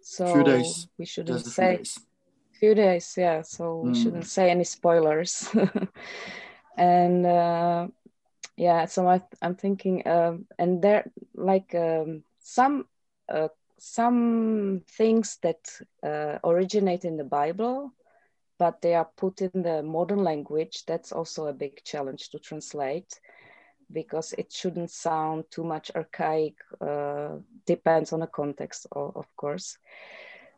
[0.00, 0.86] So few days.
[0.98, 1.98] we shouldn't Just say few days.
[2.60, 3.42] few days, yeah.
[3.42, 3.88] So mm.
[3.88, 5.50] we shouldn't say any spoilers.
[6.78, 7.88] and uh,
[8.56, 12.86] yeah, so I, I'm thinking, um, and there like um, some
[13.28, 15.58] uh, some things that
[16.06, 17.90] uh, originate in the Bible
[18.62, 20.84] but they are put in the modern language.
[20.86, 23.18] That's also a big challenge to translate
[23.92, 29.78] because it shouldn't sound too much archaic, uh, depends on the context, of course.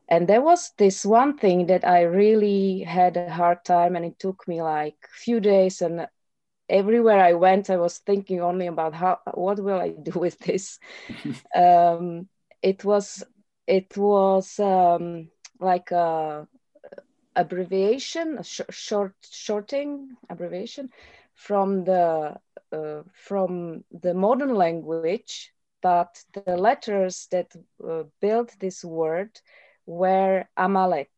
[0.06, 4.18] And there was this one thing that I really had a hard time, and it
[4.18, 5.80] took me like a few days.
[5.80, 6.06] And
[6.68, 10.78] everywhere I went, I was thinking only about how what will I do with this.
[11.56, 12.28] um,
[12.60, 13.24] it was
[13.66, 16.46] it was um, like a
[17.36, 20.90] abbreviation, sh short shorting abbreviation
[21.34, 22.36] from the
[22.72, 27.54] uh, from the modern language, but the letters that
[27.86, 29.40] uh, built this word
[29.86, 31.12] were Amalek,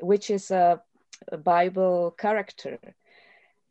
[0.00, 0.80] which is a,
[1.28, 2.78] a Bible character,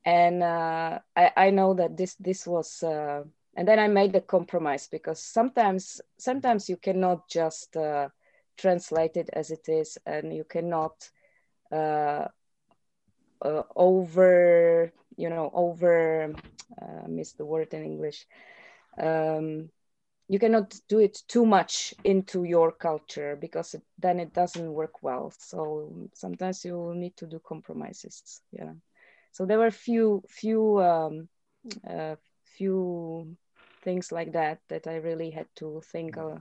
[0.05, 2.83] and uh, I, I, know that this this was.
[2.83, 3.23] Uh,
[3.53, 8.07] and then I made a compromise because sometimes sometimes you cannot just uh,
[8.57, 11.09] translate it as it is, and you cannot
[11.71, 12.27] uh,
[13.41, 16.33] uh, over you know over
[16.81, 18.25] uh, miss the word in english.
[19.01, 19.69] Um,
[20.27, 25.03] you cannot do it too much into your culture because it, then it doesn't work
[25.03, 25.33] well.
[25.37, 28.73] So sometimes you need to do compromises yeah.
[29.33, 31.27] So there were few few um,
[31.87, 32.15] uh,
[32.57, 33.35] few
[33.83, 36.37] things like that that i really had to think uh,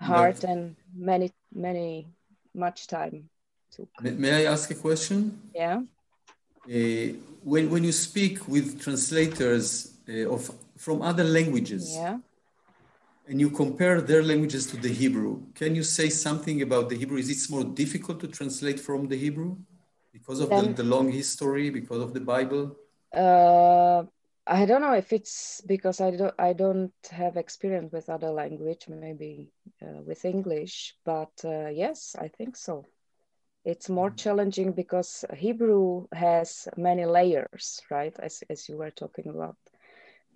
[0.00, 2.06] hard and many many
[2.54, 3.28] much time
[3.70, 5.80] took may i ask a question yeah
[6.68, 7.08] uh,
[7.44, 12.18] when, when you speak with translators uh, of from other languages yeah
[13.28, 17.18] and you compare their languages to the Hebrew, can you say something about the Hebrew?
[17.18, 19.56] Is it more difficult to translate from the Hebrew
[20.12, 22.74] because of the, the, long history, because of the Bible?
[23.14, 24.04] Uh,
[24.46, 28.86] I don't know if it's because I don't I don't have experience with other language,
[28.88, 29.52] maybe
[29.82, 32.86] uh, with English, but uh, yes, I think so.
[33.68, 34.16] It's more mm.
[34.16, 38.16] challenging because Hebrew has many layers, right?
[38.18, 39.56] As as you were talking about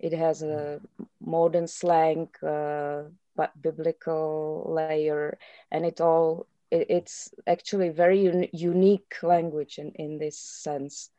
[0.03, 0.81] it has a
[1.21, 3.03] modern slang, uh,
[3.35, 5.37] but biblical layer,
[5.71, 11.09] and it all it, it's actually very un unique language in, in this sense,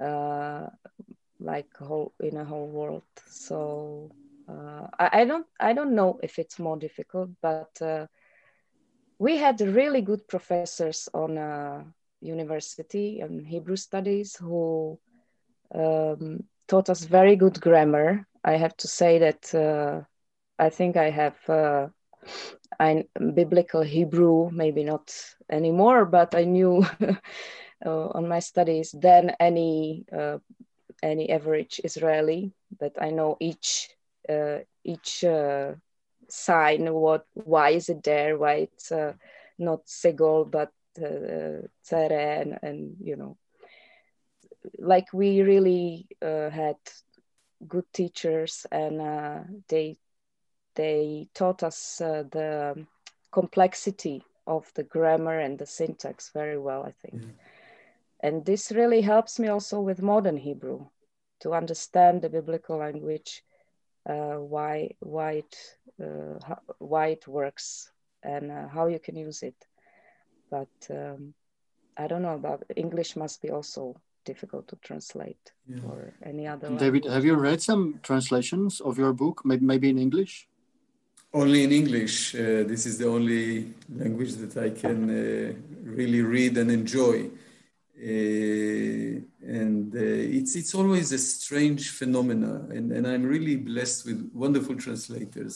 [0.00, 0.66] uh,
[1.38, 3.04] like whole in a whole world.
[3.28, 4.10] So
[4.48, 8.06] uh, I, I, don't I don't know if it's more difficult, but uh,
[9.18, 11.82] we had really good professors on uh,
[12.20, 14.98] university and Hebrew studies who
[15.74, 18.26] um, taught us very good grammar.
[18.44, 20.02] I have to say that uh,
[20.58, 21.88] I think I have uh,
[22.78, 23.04] I,
[23.34, 25.12] biblical Hebrew, maybe not
[25.50, 26.84] anymore, but I knew
[27.86, 30.38] uh, on my studies than any uh,
[31.02, 33.90] any average Israeli that I know each
[34.84, 35.24] each
[36.28, 36.92] sign.
[36.92, 38.38] What why is it there?
[38.38, 38.92] Why it's
[39.58, 40.72] not segol but
[41.02, 43.36] uh, and, and you know
[44.78, 46.76] like we really uh, had
[47.66, 49.96] good teachers and uh, they
[50.74, 52.86] they taught us uh, the
[53.32, 57.32] complexity of the grammar and the syntax very well i think mm.
[58.20, 60.86] and this really helps me also with modern hebrew
[61.40, 63.42] to understand the biblical language
[64.08, 65.77] uh, why why it uh,
[66.46, 67.90] how, why it works
[68.22, 69.56] and uh, how you can use it
[70.50, 71.34] but um,
[71.96, 73.94] i don't know about english must be also
[74.32, 75.88] difficult to translate yeah.
[75.88, 75.98] or
[76.32, 76.68] any other.
[76.68, 77.14] David, language.
[77.14, 80.32] have you read some translations of your book, maybe, maybe in English?
[81.42, 82.16] Only in English.
[82.34, 83.44] Uh, this is the only
[84.02, 85.18] language that I can uh,
[85.98, 87.16] really read and enjoy.
[88.10, 89.14] Uh,
[89.60, 94.76] and uh, it's, it's always a strange phenomena, and, and I'm really blessed with wonderful
[94.86, 95.54] translators.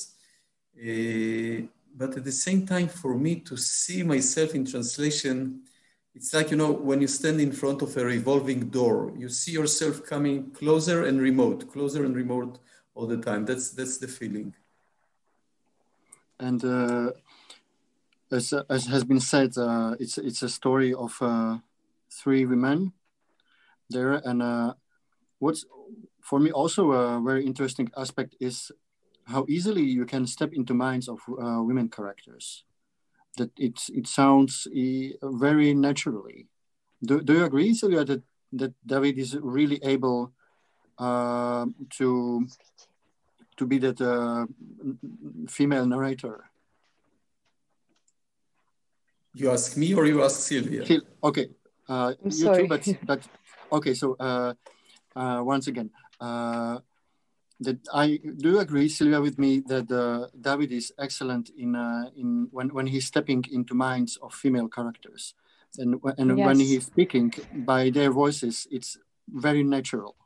[0.76, 5.62] Uh, but at the same time, for me to see myself in translation,
[6.14, 9.52] it's like, you know, when you stand in front of a revolving door, you see
[9.52, 12.58] yourself coming closer and remote, closer and remote
[12.94, 13.44] all the time.
[13.44, 14.54] That's, that's the feeling.
[16.38, 17.12] And uh,
[18.30, 21.58] as, as has been said, uh, it's, it's a story of uh,
[22.10, 22.92] three women
[23.88, 24.14] there.
[24.14, 24.74] And uh,
[25.38, 25.64] what's
[26.20, 28.70] for me also a very interesting aspect is
[29.26, 32.64] how easily you can step into minds of uh, women characters
[33.38, 34.66] that it it sounds
[35.22, 36.48] very naturally.
[37.02, 40.32] Do, do you agree, Silvia, that, that David is really able
[40.98, 41.66] uh,
[41.98, 42.46] to
[43.56, 44.46] to be that uh,
[45.48, 46.44] female narrator?
[49.34, 50.84] You ask me or you ask Sylvia?
[51.24, 51.48] Okay,
[51.88, 52.62] uh, you sorry.
[52.62, 53.26] too, but, but
[53.72, 54.54] okay, so uh,
[55.16, 56.78] uh, once again, uh,
[57.64, 62.48] that I do agree, Silvia, with me that uh, David is excellent in uh, in
[62.50, 65.34] when when he's stepping into minds of female characters,
[65.78, 66.46] and and yes.
[66.46, 68.98] when he's speaking by their voices, it's
[69.28, 70.16] very natural.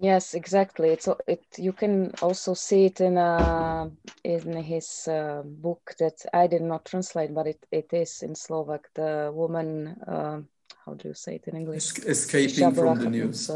[0.00, 0.88] Yes, exactly.
[0.88, 1.44] It's it.
[1.58, 3.90] You can also see it in uh,
[4.24, 8.88] in his uh, book that I did not translate, but it, it is in Slovak.
[8.94, 10.40] The woman, uh,
[10.86, 11.98] how do you say it in English?
[11.98, 13.50] Escaping from the news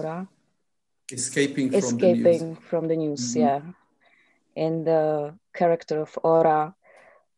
[1.12, 2.58] escaping from escaping the news.
[2.58, 3.40] from the news mm-hmm.
[3.40, 3.60] yeah
[4.56, 6.74] in the character of aura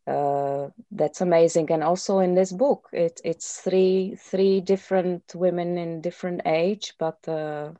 [0.07, 6.01] uh, that's amazing and also in this book it, it's three three different women in
[6.01, 7.71] different age but uh,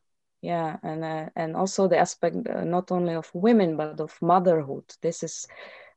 [0.42, 4.84] yeah and uh, and also the aspect uh, not only of women but of motherhood
[5.02, 5.48] this is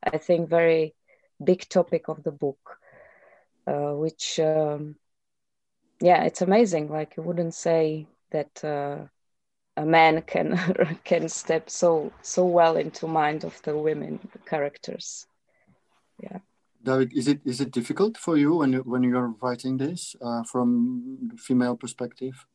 [0.04, 0.94] i think very
[1.42, 2.78] big topic of the book
[3.66, 4.94] uh, which um,
[6.00, 9.04] yeah it's amazing like you wouldn't say that uh,
[9.76, 10.58] a man can
[11.04, 15.26] can step so so well into mind of the women characters
[16.22, 16.38] yeah
[16.82, 20.42] david is it is it difficult for you when you when you're writing this uh,
[20.44, 22.46] from female perspective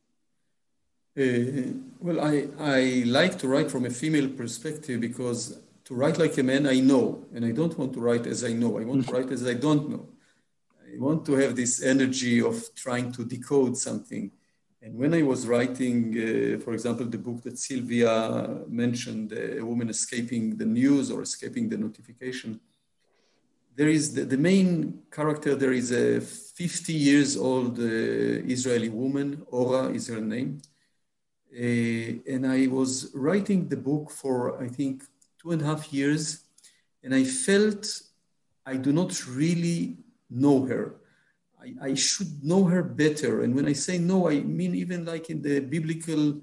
[1.18, 6.36] uh, well I, I like to write from a female perspective because to write like
[6.36, 8.78] a man I know, and I don't want to write as I know.
[8.78, 10.08] I want to write as I don't know.
[10.84, 14.32] I want to have this energy of trying to decode something.
[14.86, 18.14] And when I was writing, uh, for example, the book that Sylvia
[18.68, 22.60] mentioned, uh, A Woman Escaping the News or Escaping the Notification,
[23.74, 27.82] there is the, the main character, there is a 50 years old uh,
[28.54, 30.62] Israeli woman, Ora is her name.
[31.52, 35.02] Uh, and I was writing the book for, I think,
[35.42, 36.44] two and a half years,
[37.02, 38.02] and I felt
[38.64, 39.96] I do not really
[40.30, 40.94] know her.
[41.62, 43.42] I, I should know her better.
[43.42, 46.40] And when I say no, I mean even like in the biblical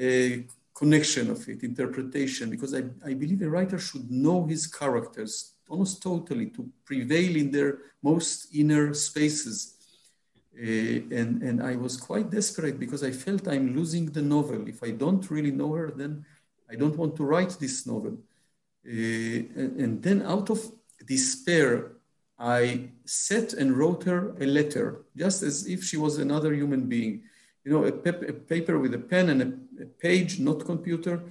[0.00, 0.42] uh,
[0.74, 6.02] connection of it, interpretation, because I, I believe a writer should know his characters almost
[6.02, 9.74] totally to prevail in their most inner spaces.
[10.54, 14.68] Uh, and, and I was quite desperate because I felt I'm losing the novel.
[14.68, 16.26] If I don't really know her, then
[16.70, 18.18] I don't want to write this novel.
[18.86, 20.60] Uh, and, and, then out of
[21.06, 21.92] despair,
[22.42, 27.22] I sat and wrote her a letter, just as if she was another human being.
[27.64, 31.22] You know, a, pep- a paper with a pen and a, a page, not computer,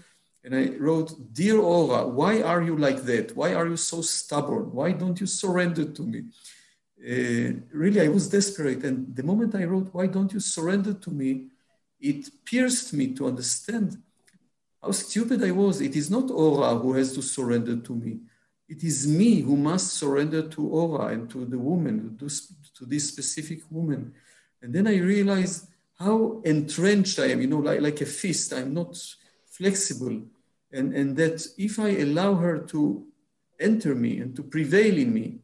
[0.43, 3.35] and I wrote, Dear Ora, why are you like that?
[3.35, 4.71] Why are you so stubborn?
[4.71, 6.23] Why don't you surrender to me?
[6.99, 8.83] Uh, really, I was desperate.
[8.83, 11.51] And the moment I wrote, Why don't you surrender to me?
[12.01, 13.97] it pierced me to understand
[14.81, 15.79] how stupid I was.
[15.79, 18.19] It is not Ora who has to surrender to me.
[18.71, 23.59] It is me who must surrender to Ora and to the woman, to this specific
[23.69, 24.13] woman.
[24.61, 25.67] And then I realized
[25.99, 28.53] how entrenched I am, you know, like, like a fist.
[28.53, 28.97] I'm not
[29.45, 30.21] flexible,
[30.71, 33.05] and, and that if I allow her to
[33.59, 35.39] enter me and to prevail in me,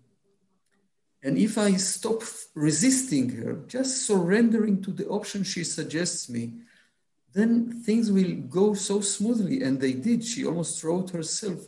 [1.21, 2.23] and if I stop
[2.55, 6.53] resisting her, just surrendering to the option she suggests me,
[7.33, 9.63] then things will go so smoothly.
[9.63, 10.23] And they did.
[10.23, 11.67] She almost wrote herself.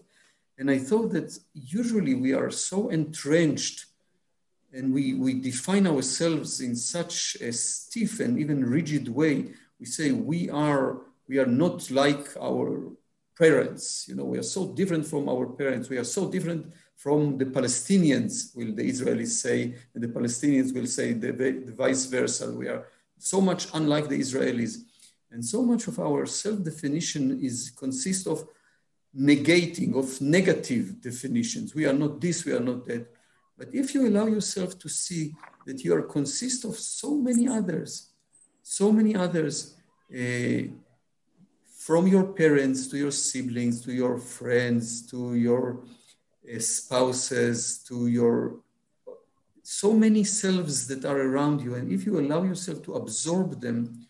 [0.59, 3.85] And I thought that usually we are so entrenched
[4.73, 9.53] and we, we define ourselves in such a stiff and even rigid way.
[9.79, 12.91] We say we are we are not like our
[13.37, 14.05] parents.
[14.09, 15.87] You know, we are so different from our parents.
[15.87, 20.87] We are so different from the Palestinians, will the Israelis say, and the Palestinians will
[20.87, 22.51] say the, the vice versa.
[22.51, 22.87] We are
[23.17, 24.79] so much unlike the Israelis.
[25.31, 28.45] And so much of our self-definition is consists of
[29.17, 31.73] negating, of negative definitions.
[31.73, 33.07] We are not this, we are not that.
[33.57, 35.35] But if you allow yourself to see
[35.65, 38.11] that you are consist of so many others,
[38.63, 39.75] so many others,
[40.15, 40.63] uh,
[41.89, 45.81] from your parents to your siblings to your friends to your
[46.45, 48.59] uh, spouses to your
[49.63, 54.05] so many selves that are around you and if you allow yourself to absorb them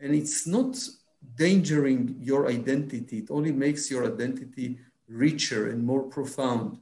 [0.00, 0.76] and it's not
[1.24, 6.78] endangering your identity it only makes your identity richer and more profound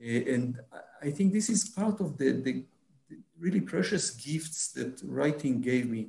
[0.00, 0.58] uh, and
[1.02, 2.64] i think this is part of the, the,
[3.08, 6.08] the really precious gifts that writing gave me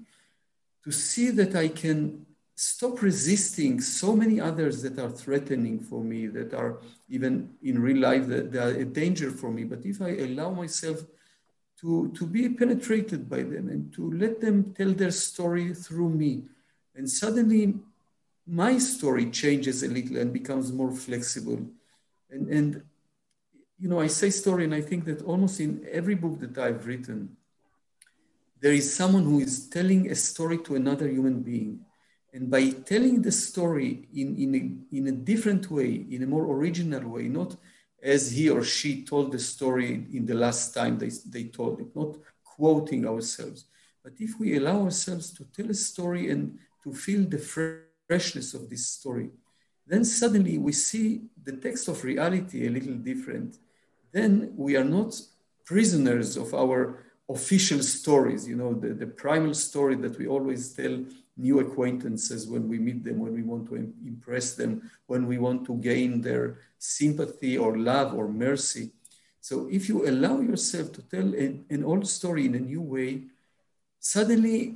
[0.84, 2.26] to see that i can
[2.60, 7.98] stop resisting so many others that are threatening for me, that are even in real
[8.00, 9.64] life, that they are a danger for me.
[9.64, 11.06] But if I allow myself
[11.82, 16.46] to, to be penetrated by them and to let them tell their story through me,
[16.98, 17.76] and suddenly
[18.46, 21.60] my story changes a little and becomes more flexible.
[22.30, 22.82] And, and
[23.80, 26.86] you know, I say story, and I think that almost in every book that I've
[26.88, 27.38] written,
[28.60, 31.86] there is someone who is telling a story to another human being
[32.34, 36.46] and by telling the story in, in, a, in a different way, in a more
[36.46, 37.56] original way, not
[38.02, 41.96] as he or she told the story in the last time they, they told it,
[41.96, 43.66] not quoting ourselves.
[44.04, 48.70] But if we allow ourselves to tell a story and to feel the freshness of
[48.70, 49.30] this story,
[49.86, 53.58] then suddenly we see the text of reality a little different.
[54.12, 55.20] Then we are not
[55.66, 61.04] prisoners of our official stories, you know, the, the primal story that we always tell
[61.36, 65.66] new acquaintances when we meet them, when we want to impress them, when we want
[65.66, 68.92] to gain their sympathy or love or mercy.
[69.42, 73.24] So if you allow yourself to tell an, an old story in a new way,
[74.00, 74.76] suddenly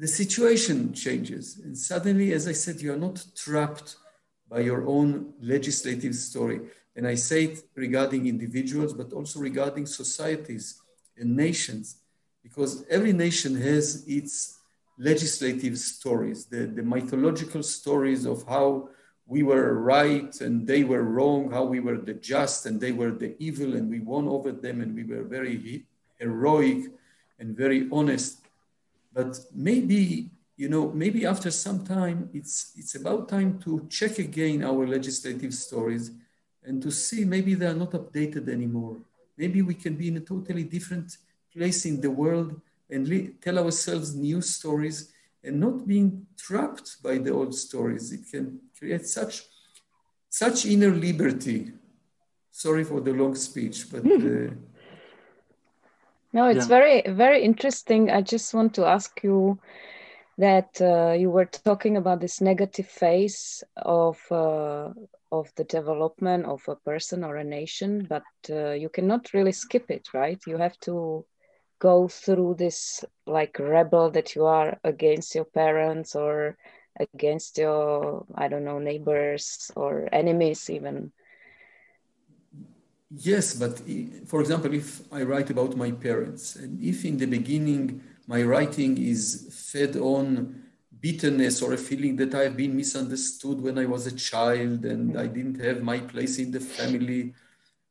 [0.00, 1.60] the situation changes.
[1.62, 3.96] And suddenly, as I said, you are not trapped
[4.48, 6.60] by your own legislative story.
[6.96, 10.80] And I say it regarding individuals, but also regarding societies
[11.18, 11.96] and nations,
[12.42, 14.58] because every nation has its
[14.98, 18.88] legislative stories, the, the mythological stories of how
[19.26, 23.10] we were right and they were wrong, how we were the just and they were
[23.10, 25.84] the evil, and we won over them and we were very
[26.18, 26.84] heroic
[27.38, 28.40] and very honest.
[29.12, 34.62] But maybe, you know, maybe after some time, it's, it's about time to check again
[34.64, 36.12] our legislative stories
[36.62, 38.96] and to see maybe they are not updated anymore.
[39.36, 41.16] Maybe we can be in a totally different
[41.52, 47.18] place in the world and le- tell ourselves new stories and not being trapped by
[47.18, 48.12] the old stories.
[48.12, 49.44] It can create such
[50.28, 51.72] such inner liberty.
[52.52, 54.04] Sorry for the long speech, but.
[54.06, 54.54] Uh,
[56.32, 56.68] no, it's yeah.
[56.68, 58.10] very, very interesting.
[58.10, 59.58] I just want to ask you
[60.38, 64.90] that uh, you were talking about this negative phase of uh,
[65.32, 69.90] of the development of a person or a nation, but uh, you cannot really skip
[69.90, 70.38] it, right?
[70.46, 71.24] You have to
[71.80, 76.56] go through this like rebel that you are against your parents or
[76.98, 81.10] against your i don't know neighbors or enemies even
[83.10, 83.80] yes but
[84.26, 88.96] for example if i write about my parents and if in the beginning my writing
[88.96, 90.62] is fed on
[91.00, 95.24] bitterness or a feeling that i've been misunderstood when i was a child and i
[95.24, 95.34] mm-hmm.
[95.34, 97.34] didn't have my place in the family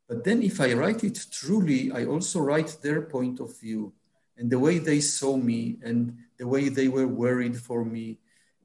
[0.09, 3.93] but then if I write it truly, I also write their point of view
[4.37, 8.17] and the way they saw me and the way they were worried for me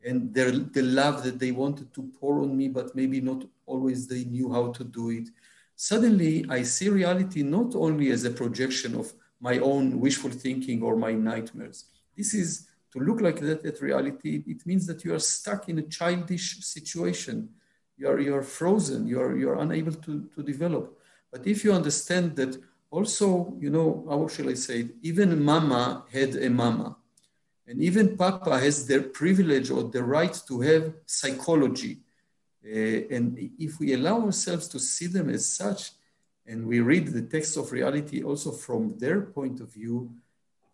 [0.07, 4.07] and their, the love that they wanted to pour on me, but maybe not always
[4.07, 5.29] they knew how to do it.
[5.77, 10.97] Suddenly, I see reality not only as a projection of my own wishful thinking or
[10.97, 11.85] my nightmares.
[12.17, 15.79] This is to look like that at reality, it means that you are stuck in
[15.79, 17.49] a childish situation.
[17.97, 20.97] You are, you are frozen, you are, you are unable to, to develop.
[21.33, 22.57] But if you understand that
[22.91, 24.95] also, you know, how shall I say it?
[25.03, 26.97] Even mama had a mama.
[27.67, 31.99] And even papa has their privilege or the right to have psychology.
[32.65, 35.93] Uh, and if we allow ourselves to see them as such,
[36.47, 40.11] and we read the text of reality also from their point of view,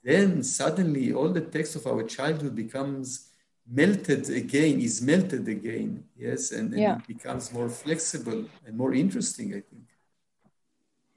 [0.02, 3.28] then suddenly all the text of our childhood becomes
[3.70, 6.04] melted again, is melted again.
[6.16, 6.96] Yes, and, and yeah.
[6.96, 9.86] it becomes more flexible and more interesting, I think.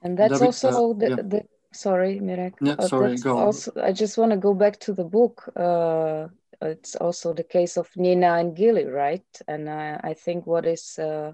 [0.02, 1.16] And that's David, also uh, the, yeah.
[1.16, 2.54] the, sorry, Mirek.
[2.60, 5.50] Yeah, uh, sorry, go also, I just want to go back to the book.
[5.56, 6.28] Uh,
[6.64, 9.26] it's also the case of Nina and Gili, right?
[9.48, 11.32] And I, I think what is uh,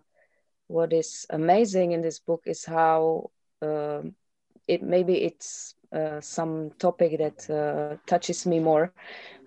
[0.69, 3.31] what is amazing in this book is how
[3.63, 4.15] um,
[4.69, 8.93] it maybe it's uh, some topic that uh, touches me more,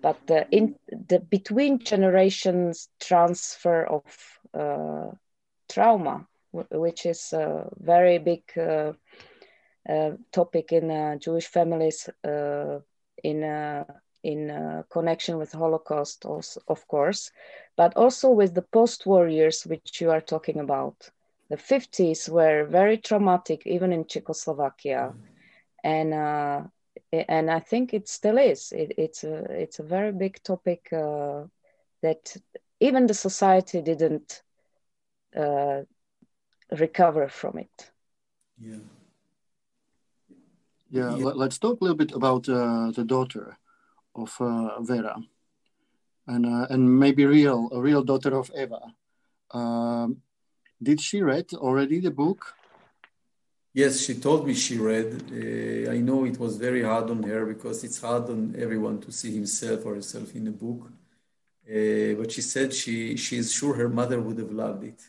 [0.02, 4.04] but the in the between generations transfer of
[4.54, 5.12] uh,
[5.70, 8.94] trauma which is a very big uh,
[9.90, 12.10] uh, topic in uh, Jewish families
[13.24, 13.44] in
[14.24, 17.32] in connection with Holocaust, also, of course,
[17.76, 21.10] but also with the post-war years, which you are talking about.
[21.50, 25.14] The 50s were very traumatic, even in Czechoslovakia,
[25.84, 26.14] and
[27.12, 28.72] and I think it still is.
[28.72, 31.44] It, it's a it's a very big topic uh,
[32.02, 32.36] that
[32.80, 34.42] even the society didn't
[35.36, 35.82] uh,
[36.72, 37.92] recover from it.
[38.60, 38.78] Yeah.
[40.90, 41.26] Yeah, yeah.
[41.26, 43.58] let's talk a little bit about uh, the daughter
[44.16, 45.18] of uh, Vera,
[46.28, 48.94] and uh, and maybe real a real daughter of Eva.
[49.52, 50.22] Um,
[50.82, 52.56] did she read already the book?
[53.74, 55.10] Yes, she told me she read.
[55.32, 59.12] Uh, I know it was very hard on her because it's hard on everyone to
[59.12, 60.92] see himself or herself in a book.
[61.68, 65.02] Uh, but she said she she is sure her mother would have loved it.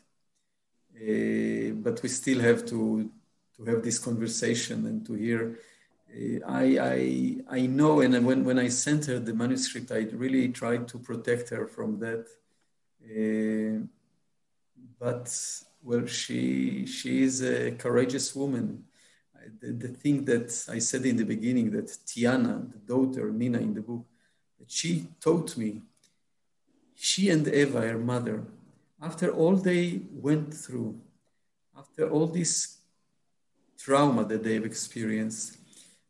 [0.96, 3.10] Uh, but we still have to
[3.56, 5.58] to have this conversation and to hear.
[6.14, 10.48] Uh, I, I I know, and when when I sent her the manuscript, I really
[10.48, 12.26] tried to protect her from that.
[13.04, 13.86] Uh,
[14.98, 15.26] but
[15.82, 18.84] well, she she is a courageous woman.
[19.60, 23.74] The, the thing that I said in the beginning that Tiana, the daughter Nina in
[23.74, 24.06] the book,
[24.58, 25.82] that she taught me.
[26.94, 28.44] She and Eva, her mother,
[29.02, 30.98] after all they went through,
[31.76, 32.78] after all this
[33.76, 35.58] trauma that they've experienced,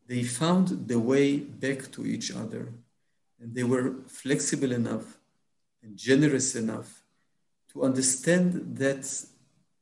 [0.06, 2.72] they found the way back to each other.
[3.40, 5.18] And they were flexible enough
[5.82, 7.02] and generous enough
[7.72, 9.04] to understand that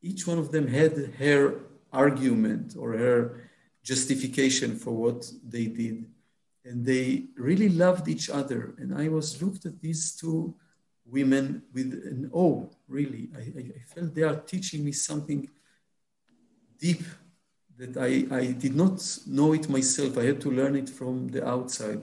[0.00, 1.60] each one of them had her
[1.92, 3.50] argument or her
[3.84, 6.04] justification for what they did.
[6.64, 8.74] And they really loved each other.
[8.78, 10.54] And I was looked at these two
[11.04, 13.28] women with an oh really.
[13.36, 15.48] I, I, felt they are teaching me something
[16.78, 17.02] deep
[17.78, 20.18] that I, I did not know it myself.
[20.18, 22.02] I had to learn it from the outside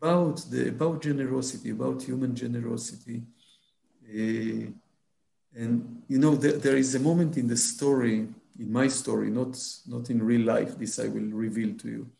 [0.00, 3.22] about the about generosity, about human generosity.
[4.08, 4.70] Uh,
[5.54, 9.58] and you know, there, there is a moment in the story, in my story, not
[9.86, 10.78] not in real life.
[10.78, 12.10] This I will reveal to you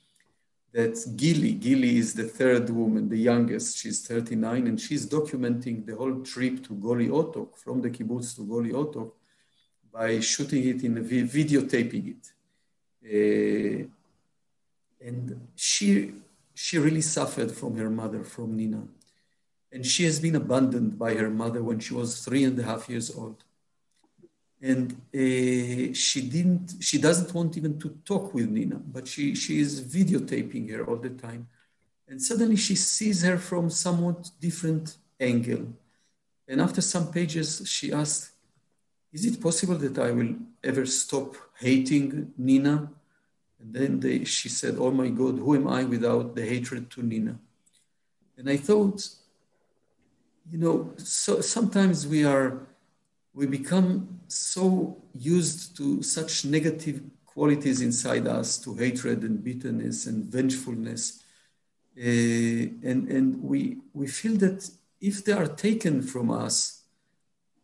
[0.72, 3.78] that Gili, Gili is the third woman, the youngest.
[3.78, 8.42] She's 39, and she's documenting the whole trip to Goli Otok, from the kibbutz to
[8.42, 9.12] Goli Otok.
[9.90, 12.32] by shooting it in a videotaping it.
[13.04, 13.84] Uh,
[15.00, 16.12] and she,
[16.54, 18.82] she really suffered from her mother, from Nina.
[19.70, 22.88] And she has been abandoned by her mother when she was three and a half
[22.88, 23.44] years old.
[24.60, 29.60] And uh, she didn't, she doesn't want even to talk with Nina, but she, she
[29.60, 31.46] is videotaping her all the time.
[32.08, 35.66] And suddenly she sees her from somewhat different angle.
[36.48, 38.32] And after some pages, she asked,
[39.12, 42.90] is it possible that I will ever stop hating Nina?
[43.60, 47.02] And then they, she said, Oh my God, who am I without the hatred to
[47.02, 47.38] Nina?
[48.36, 49.08] And I thought,
[50.50, 52.66] you know, so sometimes we are,
[53.34, 60.24] we become so used to such negative qualities inside us, to hatred and bitterness and
[60.24, 61.22] vengefulness.
[61.96, 66.77] Uh, and and we, we feel that if they are taken from us,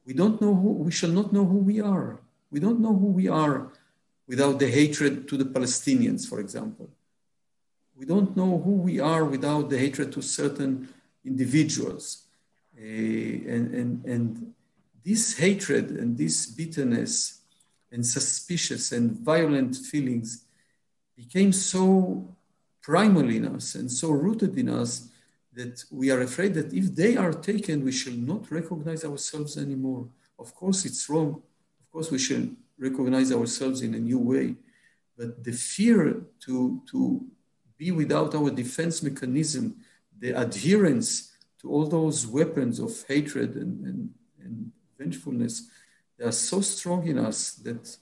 [0.07, 2.19] we don't know who, we shall not know who we are.
[2.51, 3.69] We don't know who we are
[4.27, 6.89] without the hatred to the Palestinians, for example.
[7.97, 10.89] We don't know who we are without the hatred to certain
[11.25, 12.23] individuals.
[12.77, 14.55] Uh, and, and, and
[15.05, 17.41] this hatred and this bitterness
[17.93, 20.45] and suspicious and violent feelings
[21.17, 22.29] became so
[22.83, 25.09] primal in us and so rooted in us
[25.55, 30.09] that we are afraid that if they are taken, we shall not recognize ourselves anymore.
[30.39, 31.43] Of course, it's wrong.
[31.81, 32.47] Of course, we shall
[32.79, 34.57] recognize ourselves in a new way.
[35.17, 37.25] But the fear to, to
[37.77, 39.77] be without our defense mechanism,
[40.19, 44.11] the adherence to all those weapons of hatred and, and,
[44.43, 45.69] and vengefulness,
[46.19, 47.97] they are so strong in us that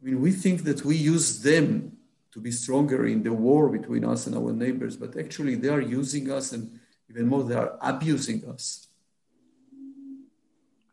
[0.00, 1.96] I mean, we think that we use them
[2.32, 5.80] to be stronger in the war between us and our neighbors, but actually they are
[5.80, 6.78] using us and
[7.08, 8.86] even more, they are abusing us.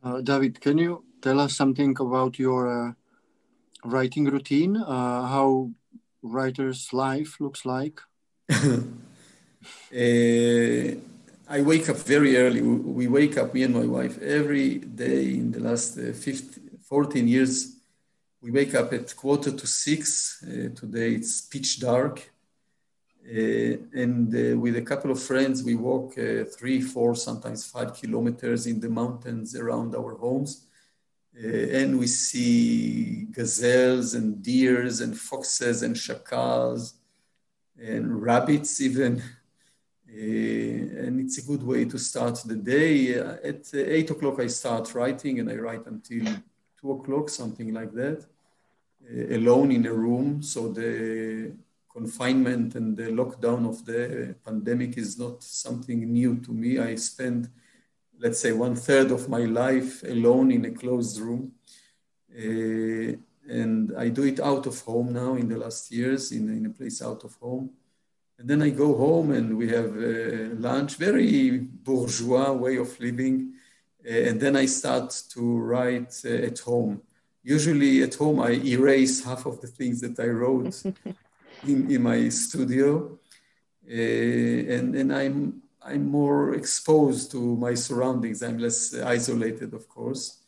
[0.03, 2.93] Uh, David, can you tell us something about your uh,
[3.83, 4.77] writing routine?
[4.77, 5.71] Uh, how
[6.21, 8.01] writer's life looks like?
[9.91, 10.95] Uh,
[11.49, 12.61] I wake up very early.
[12.61, 17.27] We wake up, me and my wife, every day in the last uh, 15, 14
[17.27, 17.76] years
[18.41, 20.43] we wake up at quarter to six.
[20.43, 22.31] Uh, today it's pitch dark.
[23.25, 27.93] Uh, and uh, with a couple of friends, we walk uh, three, four, sometimes five
[27.93, 30.65] kilometers in the mountains around our homes.
[31.35, 36.93] Uh, and we see gazelles and deers and foxes and chacals
[37.77, 39.21] and rabbits even.
[40.09, 43.15] Uh, and it's a good way to start the day.
[43.15, 46.25] at eight o'clock, I start writing and I write until
[46.88, 48.25] two o'clock, something like that,
[49.11, 50.41] uh, alone in a room.
[50.41, 51.51] So the
[51.91, 56.79] confinement and the lockdown of the pandemic is not something new to me.
[56.79, 57.49] I spend,
[58.19, 61.51] let's say, one third of my life alone in a closed room.
[62.31, 63.17] Uh,
[63.49, 66.69] and I do it out of home now in the last years, in, in a
[66.69, 67.71] place out of home.
[68.38, 73.53] And then I go home and we have uh, lunch, very bourgeois way of living.
[74.07, 77.01] Uh, and then I start to write uh, at home.
[77.43, 80.81] Usually at home, I erase half of the things that I wrote
[81.67, 83.19] in, in my studio.
[83.89, 83.93] Uh,
[84.75, 88.43] and, and I'm, I'm more exposed to my surroundings.
[88.43, 90.41] I'm less isolated, of course.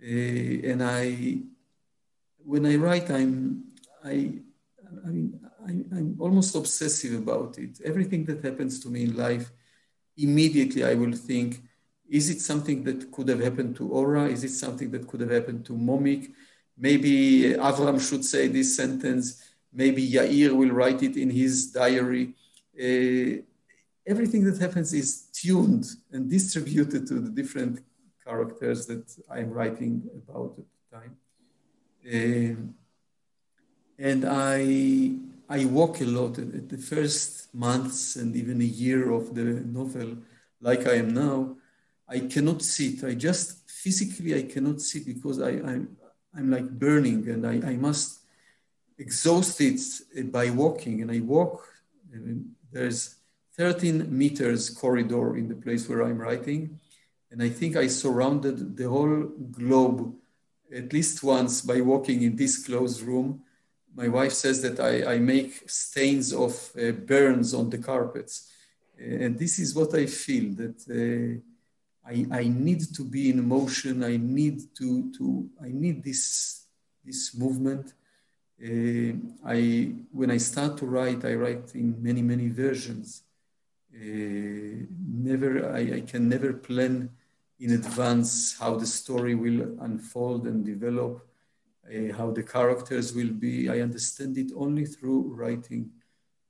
[0.00, 1.38] and I,
[2.44, 3.64] when I write, I'm,
[4.04, 4.34] I,
[5.04, 7.80] I mean, I, I'm almost obsessive about it.
[7.84, 9.50] Everything that happens to me in life,
[10.16, 11.62] immediately I will think,
[12.08, 14.24] is it something that could have happened to Ora?
[14.24, 16.32] Is it something that could have happened to Momik?
[16.76, 19.42] Maybe Avram should say this sentence.
[19.72, 22.34] Maybe Yair will write it in his diary.
[22.78, 23.42] Uh,
[24.06, 27.80] everything that happens is tuned and distributed to the different
[28.24, 31.16] characters that I'm writing about at the time.
[32.06, 32.56] Uh,
[33.98, 35.12] and I,
[35.48, 36.38] I walk a lot.
[36.38, 40.16] At the first months and even a year of the novel,
[40.60, 41.56] like I am now,
[42.14, 43.02] I cannot sit.
[43.04, 45.96] I just physically I cannot sit because I, I'm
[46.36, 48.20] I'm like burning and I, I must
[48.98, 51.02] exhaust it by walking.
[51.02, 51.68] And I walk.
[52.12, 53.16] And there's
[53.56, 56.80] 13 meters corridor in the place where I'm writing,
[57.30, 60.14] and I think I surrounded the whole globe
[60.72, 63.42] at least once by walking in this closed room.
[63.94, 68.50] My wife says that I, I make stains of uh, burns on the carpets.
[68.98, 71.40] And this is what I feel that uh,
[72.06, 74.04] I, I need to be in motion.
[74.04, 76.66] I need to, to I need this,
[77.04, 77.94] this movement.
[78.62, 79.14] Uh,
[79.46, 83.22] I, when I start to write, I write in many, many versions.
[83.94, 87.10] Uh, never, I, I, can never plan
[87.60, 91.26] in advance how the story will unfold and develop,
[91.86, 93.68] uh, how the characters will be.
[93.68, 95.90] I understand it only through writing.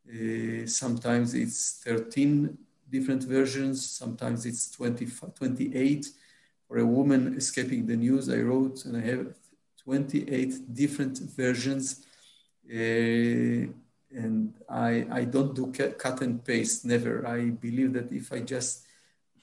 [0.08, 2.56] Uh, sometimes it's 13
[2.96, 6.06] different versions, sometimes it's 20, 28.
[6.66, 9.26] For a woman escaping the news, I wrote and I have
[9.82, 12.06] 28 different versions.
[12.70, 13.66] Uh,
[14.22, 15.64] and I, I don't do
[16.04, 17.26] cut and paste, never.
[17.26, 18.84] I believe that if I just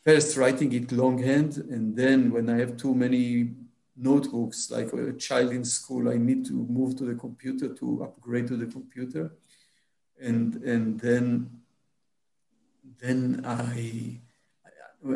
[0.05, 3.51] first writing it longhand, and then when I have too many
[3.97, 8.47] notebooks, like a child in school, I need to move to the computer to upgrade
[8.47, 9.33] to the computer.
[10.19, 11.61] And, and then,
[13.01, 14.19] then I,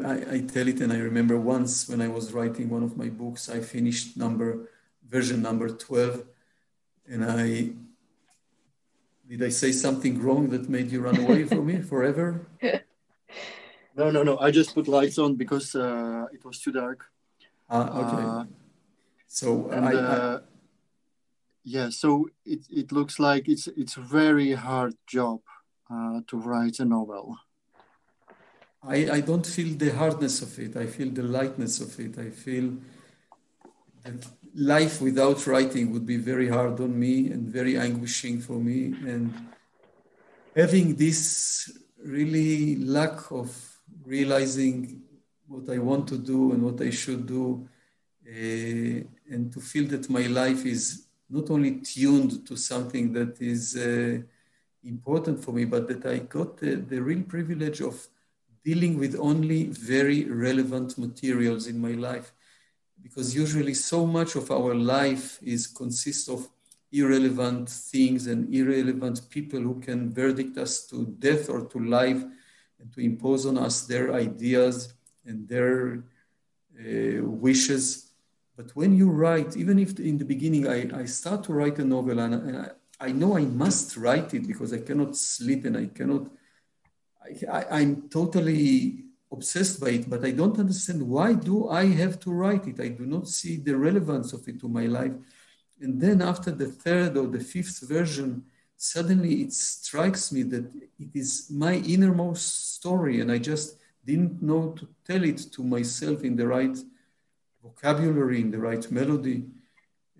[0.04, 3.10] I, I tell it, and I remember once when I was writing one of my
[3.10, 4.70] books, I finished number
[5.08, 6.24] version number 12,
[7.08, 7.70] and I
[9.28, 12.48] did I say something wrong that made you run away from me forever?
[13.98, 14.38] No, no, no.
[14.40, 17.06] I just put lights on because uh, it was too dark.
[17.70, 18.24] Ah, okay.
[18.28, 18.44] Uh,
[19.28, 20.40] so and, I, uh,
[21.64, 25.40] yeah, so it, it looks like it's it's a very hard job
[25.90, 27.38] uh, to write a novel.
[28.88, 30.76] I, I don't feel the hardness of it.
[30.78, 32.20] I feel the lightness of it.
[32.20, 32.74] I feel
[34.04, 38.94] that life without writing would be very hard on me and very anguishing for me.
[39.08, 39.34] And
[40.56, 43.50] having this really lack of
[44.06, 45.02] realizing
[45.48, 47.68] what I want to do and what I should do,
[48.28, 53.76] uh, and to feel that my life is not only tuned to something that is
[53.76, 54.20] uh,
[54.84, 58.08] important for me, but that I got the, the real privilege of
[58.66, 62.34] dealing with only very relevant materials in my life
[63.06, 66.50] because usually so much of our life is consists of
[66.92, 72.24] irrelevant things and irrelevant people who can verdict us to death or to life
[72.80, 74.94] and to impose on us their ideas
[75.26, 76.04] and their
[76.80, 78.12] uh, wishes.
[78.58, 81.86] But when you write, even if in the beginning I, I start to write a
[81.86, 85.88] novel and, I, I, know I must write it because I cannot sleep and I
[85.88, 86.28] cannot,
[87.52, 92.32] I, I'm totally obsessed by it, but I don't understand why do I have to
[92.32, 92.80] write it?
[92.80, 95.14] I do not see the relevance of it to my life.
[95.82, 98.46] And then after the third or the fifth version,
[98.78, 100.66] suddenly it strikes me that
[101.00, 106.24] it is my innermost story, and I just didn't know to tell it to myself
[106.24, 106.78] in the right
[107.62, 109.46] vocabulary, in the right melody.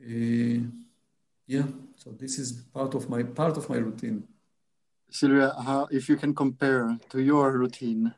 [0.02, 0.68] Uh,
[1.48, 4.28] yeah, so this is part of my part of my routine.
[5.10, 8.14] Sylvia, how, if you can compare to your routine,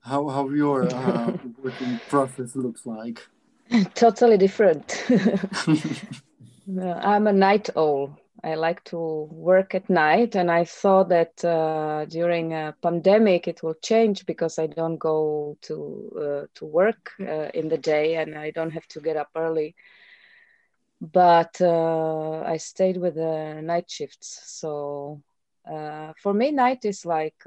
[0.00, 1.32] how how your uh,
[1.62, 3.26] working process looks like?
[3.94, 5.04] Totally different.
[6.78, 8.18] I'm a night owl.
[8.44, 8.98] I like to
[9.30, 14.58] work at night and i thought that uh, during a pandemic it will change because
[14.58, 15.76] i don't go to
[16.24, 19.74] uh, to work uh, in the day and i don't have to get up early.
[21.00, 25.22] But uh, i stayed with the night shifts so
[25.70, 27.44] uh, for me night is like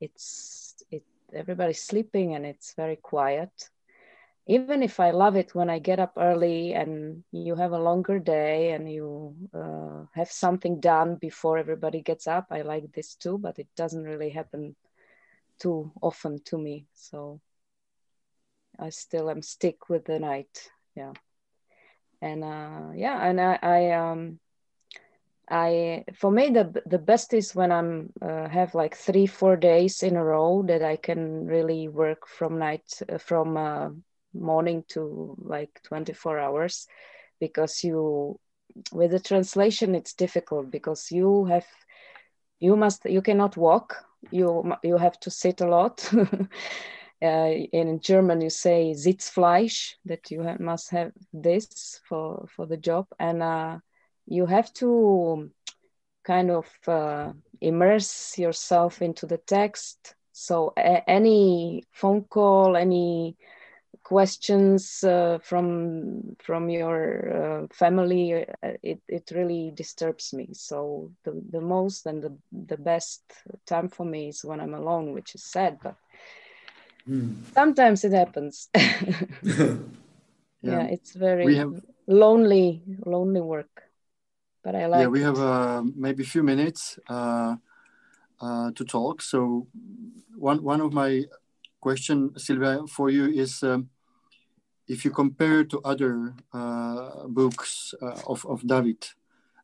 [0.00, 1.04] it's it
[1.34, 3.70] everybody's sleeping and it's very quiet.
[4.46, 8.18] Even if i love it when i get up early and you have a longer
[8.18, 13.38] day and you uh, have something done before everybody gets up i like this too
[13.38, 14.74] but it doesn't really happen
[15.60, 16.86] too often to me.
[16.92, 17.40] So
[18.78, 21.12] i still am stick with the night yeah.
[22.20, 24.41] And uh, yeah and i, I um
[25.48, 30.02] I for me the the best is when I'm uh, have like three four days
[30.02, 33.90] in a row that I can really work from night uh, from uh,
[34.34, 36.86] morning to like 24 hours
[37.40, 38.38] because you
[38.92, 41.66] with the translation it's difficult because you have
[42.60, 43.96] you must you cannot walk.
[44.30, 46.10] You you have to sit a lot.
[47.22, 53.06] Uh, in German you say Sitzfleisch that you must have this for for the job.
[53.16, 53.78] And uh,
[54.26, 55.50] you have to
[56.24, 60.14] kind of uh, immerse yourself into the text.
[60.32, 63.36] So a- any phone call, any
[64.02, 70.48] questions uh, from from your uh, family, uh, it, it really disturbs me.
[70.52, 73.22] So the, the most and the, the best
[73.66, 75.94] time for me is when I'm alone, which is sad, but
[77.08, 77.34] mm.
[77.54, 78.68] sometimes it happens.
[78.74, 79.76] yeah.
[80.62, 80.86] yeah.
[80.90, 81.80] it's very have...
[82.06, 83.91] lonely, lonely work
[84.62, 85.00] but I like.
[85.00, 87.56] Yeah, we have uh, maybe a few minutes uh,
[88.40, 89.22] uh, to talk.
[89.22, 89.66] So
[90.36, 91.24] one one of my
[91.80, 93.90] question, Sylvia, for you is um,
[94.88, 99.04] if you compare to other uh, books uh, of of David,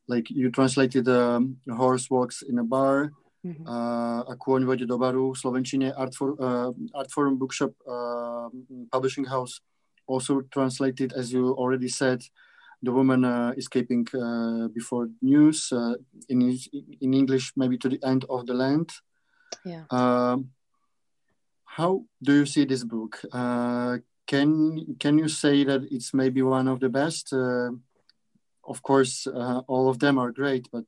[0.07, 3.13] like you translated um, "Horse Walks in a Bar."
[3.47, 3.69] Mm-hmm.
[3.69, 8.19] Uh, a kôň vodě do baru Slovenčine, Art, for, uh, Art Forum Bookshop uh,
[8.51, 9.61] um, publishing house
[10.07, 12.21] also translated, as you already said,
[12.83, 15.95] the woman uh, escaping uh, before news uh,
[16.29, 16.57] in
[17.01, 18.91] in English, maybe to the end of the land.
[19.65, 19.85] Yeah.
[19.91, 20.51] Um,
[21.65, 23.21] how do you see this book?
[23.33, 27.33] Uh, can can you say that it's maybe one of the best?
[27.33, 27.71] Uh,
[28.65, 30.85] of course, uh, all of them are great, but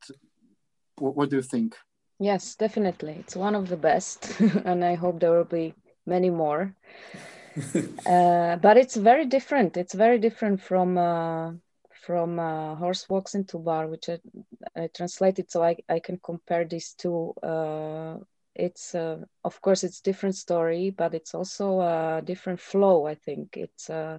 [0.98, 1.74] what, what do you think?
[2.18, 5.74] Yes, definitely, it's one of the best, and I hope there will be
[6.06, 6.74] many more.
[8.62, 9.76] but it's very different.
[9.76, 10.98] It's very different from
[12.10, 14.18] from uh, Horse Walks into Bar, which I,
[14.74, 17.32] I, translated so I, I can compare these two.
[17.40, 18.16] Uh,
[18.52, 23.06] it's uh, of course it's different story, but it's also a different flow.
[23.06, 23.88] I think it's.
[23.88, 24.18] Uh,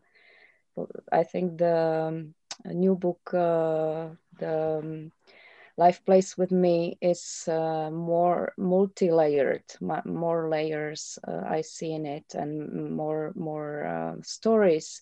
[1.12, 2.34] I think the um,
[2.64, 5.12] new book, uh, the um,
[5.76, 9.66] Life Plays with Me, is uh, more multi-layered,
[10.06, 15.02] more layers I see in it, and more more stories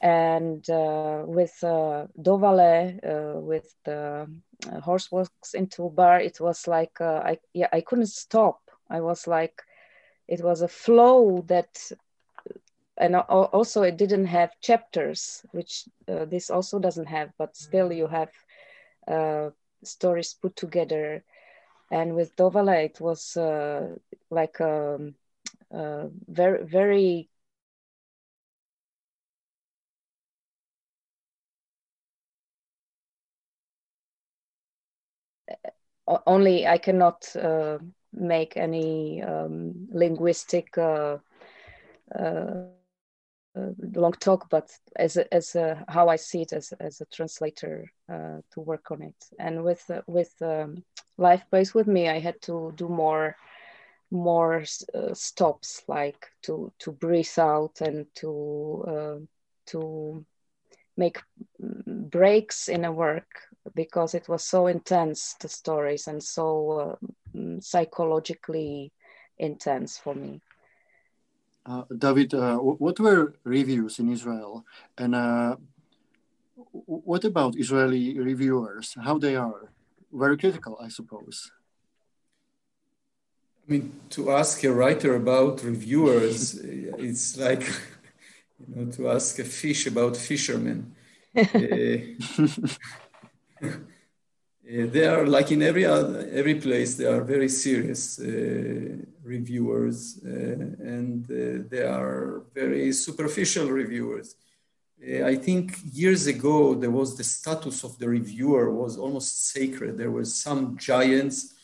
[0.00, 4.28] and uh, with uh, Dovale, uh, with the
[4.70, 8.60] uh, horse walks into bar, it was like uh, I yeah I couldn't stop.
[8.90, 9.62] I was like,
[10.28, 11.90] it was a flow that,
[12.98, 17.30] and also it didn't have chapters, which uh, this also doesn't have.
[17.38, 18.30] But still, you have
[19.82, 21.22] stories put together,
[21.90, 23.36] and with Dovale, it was
[24.30, 25.14] like um,
[26.28, 27.28] very very
[36.06, 37.78] only I cannot uh,
[38.12, 41.18] make any um, linguistic uh,
[42.18, 42.64] uh,
[43.56, 45.56] uh, long talk, but as as
[45.88, 49.16] how I see it as, as a translator uh, to work on it.
[49.38, 50.84] And with with um,
[51.18, 53.36] Life Plays with Me, I had to do more
[54.10, 54.64] more
[55.14, 59.26] stops, like to to breathe out and to
[59.66, 60.24] to
[60.96, 61.22] make
[61.62, 63.26] mm, breaks in a work
[63.74, 66.96] because it was so intense the stories and so
[67.34, 68.92] uh, psychologically
[69.38, 70.40] intense for me.
[71.64, 74.64] Uh, david uh, what were reviews in israel?
[74.96, 75.56] And uh,
[76.86, 78.94] what about israeli reviewers?
[79.02, 79.70] How they are?
[80.12, 81.50] Very critical i suppose.
[83.68, 86.54] I mean to ask a writer about reviewers
[87.08, 87.64] it's like
[88.58, 90.94] you know to ask a fish about fishermen
[91.36, 91.98] uh,
[94.66, 96.96] uh, they are like in every other, every place.
[96.96, 104.34] They are very serious uh, reviewers, uh, and uh, they are very superficial reviewers.
[105.00, 109.98] Uh, I think years ago there was the status of the reviewer was almost sacred.
[109.98, 111.54] There were some giants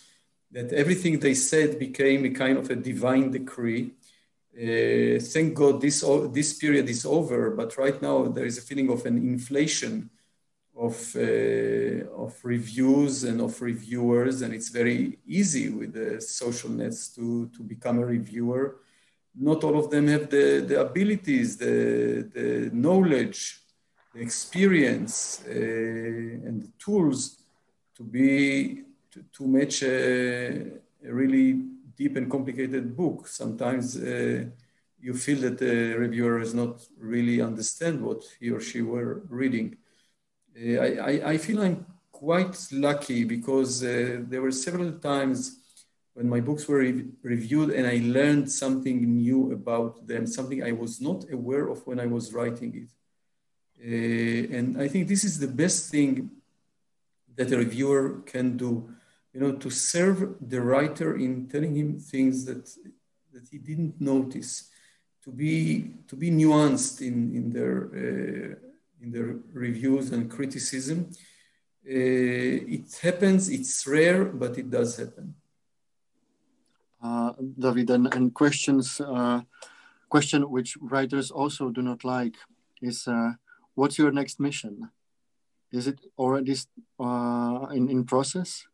[0.53, 3.93] that everything they said became a kind of a divine decree.
[4.55, 8.91] Uh, thank God this this period is over, but right now there is a feeling
[8.91, 10.11] of an inflation
[10.77, 17.09] of, uh, of reviews and of reviewers, and it's very easy with the social nets
[17.09, 18.77] to, to become a reviewer.
[19.35, 23.61] Not all of them have the, the abilities, the, the knowledge,
[24.15, 27.39] the experience, uh, and the tools
[27.97, 30.73] to be to, to match a,
[31.05, 31.61] a, really
[31.97, 33.27] deep and complicated book.
[33.27, 34.45] Sometimes uh,
[35.01, 39.77] you feel that the reviewer does not really understand what he or she were reading.
[40.57, 45.59] Uh, I, I, feel I'm quite lucky because uh, there were several times
[46.15, 50.73] when my books were re reviewed and I learned something new about them, something I
[50.73, 52.91] was not aware of when I was writing it.
[53.85, 56.31] Uh, and I think this is the best thing
[57.37, 58.91] that a reviewer can do,
[59.33, 62.65] you know, to serve the writer in telling him things that,
[63.33, 64.71] that he didn't notice,
[65.25, 68.69] to be, to be nuanced in, in their uh,
[69.03, 71.11] in the reviews and criticism.
[71.85, 75.35] Uh, it happens, it's rare, but it does happen.
[77.03, 79.41] Uh, David, and, and questions, uh,
[80.09, 82.37] question which writers also do not like
[82.81, 83.33] is, uh,
[83.75, 84.89] what's your next mission?
[85.73, 86.55] Is it already
[87.01, 88.65] uh, in, in process?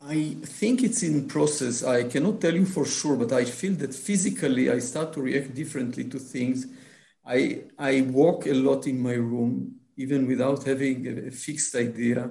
[0.00, 1.82] I think it's in process.
[1.82, 5.54] I cannot tell you for sure, but I feel that physically I start to react
[5.54, 6.66] differently to things
[7.28, 12.30] I, I walk a lot in my room, even without having a, fixed idea.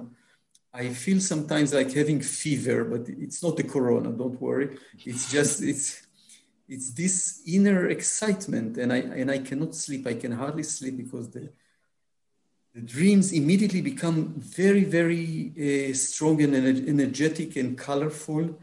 [0.74, 4.76] I feel sometimes like having fever, but it's not the corona, don't worry.
[5.06, 6.04] It's just, it's,
[6.68, 10.06] it's this inner excitement and I, and I cannot sleep.
[10.06, 11.52] I can hardly sleep because the,
[12.78, 16.54] the dreams immediately become very, very uh, strong and
[16.88, 18.56] energetic and colorful.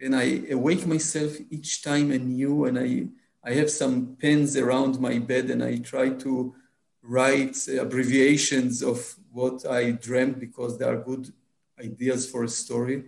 [0.00, 3.08] And I awake myself each time anew and I,
[3.44, 6.54] I have some pens around my bed and I try to
[7.02, 11.30] write abbreviations of what I dreamt because they are good
[11.78, 13.04] ideas for a story.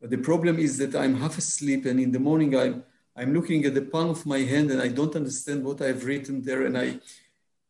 [0.00, 2.84] But the problem is that I'm half asleep and in the morning I'm,
[3.16, 6.40] I'm looking at the palm of my hand and I don't understand what I've written
[6.42, 7.00] there and I,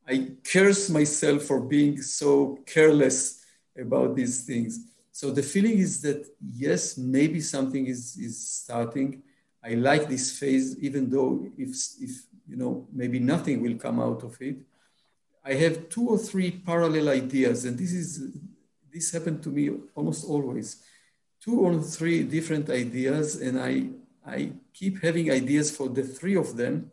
[0.09, 3.45] I curse myself for being so careless
[3.79, 4.81] about these things.
[5.13, 9.23] So the feeling is that yes, maybe something is, is starting.
[9.63, 11.71] I like this phase, even though if,
[12.01, 14.57] if you know maybe nothing will come out of it.
[15.45, 18.31] I have two or three parallel ideas, and this is
[18.93, 20.83] this happened to me almost always.
[21.41, 23.89] Two or three different ideas, and I
[24.27, 26.91] I keep having ideas for the three of them,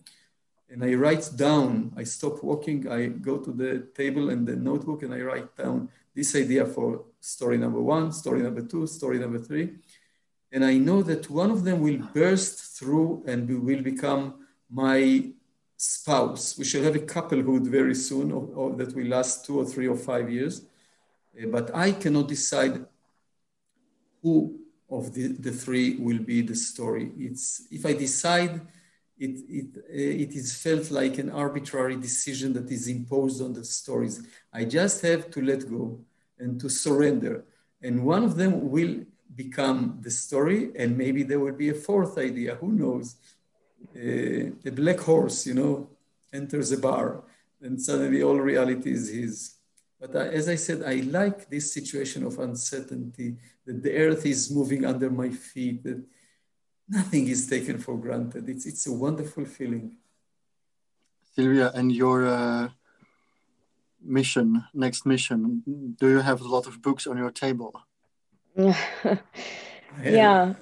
[0.75, 1.93] and I write down.
[1.95, 2.91] I stop walking.
[2.91, 7.05] I go to the table and the notebook, and I write down this idea for
[7.21, 9.75] story number one, story number two, story number three.
[10.51, 15.31] And I know that one of them will burst through and will become my
[15.77, 16.57] spouse.
[16.57, 19.87] We shall have a couplehood very soon, or, or that will last two or three
[19.87, 20.65] or five years.
[21.41, 22.85] Uh, but I cannot decide
[24.21, 27.13] who of the, the three will be the story.
[27.17, 28.59] It's if I decide,
[29.17, 33.63] it it uh, it is felt like an arbitrary decision that is imposed on the
[33.63, 34.21] stories.
[34.53, 35.99] I just have to let go
[36.37, 37.45] and to surrender,
[37.81, 39.05] and one of them will
[39.35, 42.55] become the story, and maybe there will be a fourth idea.
[42.55, 43.15] Who knows?
[43.95, 45.89] Uh, a black horse, you know,
[46.33, 47.23] enters a bar,
[47.61, 49.55] and suddenly all reality is his.
[49.99, 54.51] But I, as I said, I like this situation of uncertainty, that the earth is
[54.51, 56.03] moving under my feet, that
[56.89, 58.49] nothing is taken for granted.
[58.49, 59.97] It's, it's a wonderful feeling.
[61.35, 62.69] Sylvia, and your uh,
[64.01, 65.63] mission, next mission,
[65.99, 67.81] do you have a lot of books on your table?
[68.55, 69.17] yeah.
[70.03, 70.53] yeah.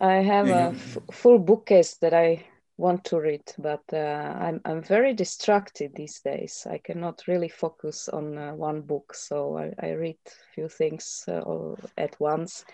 [0.00, 2.44] I have a f- full bookcase that I
[2.76, 6.66] want to read, but uh, I'm I'm very distracted these days.
[6.68, 10.18] I cannot really focus on uh, one book, so I, I read
[10.54, 12.64] few things uh, at once.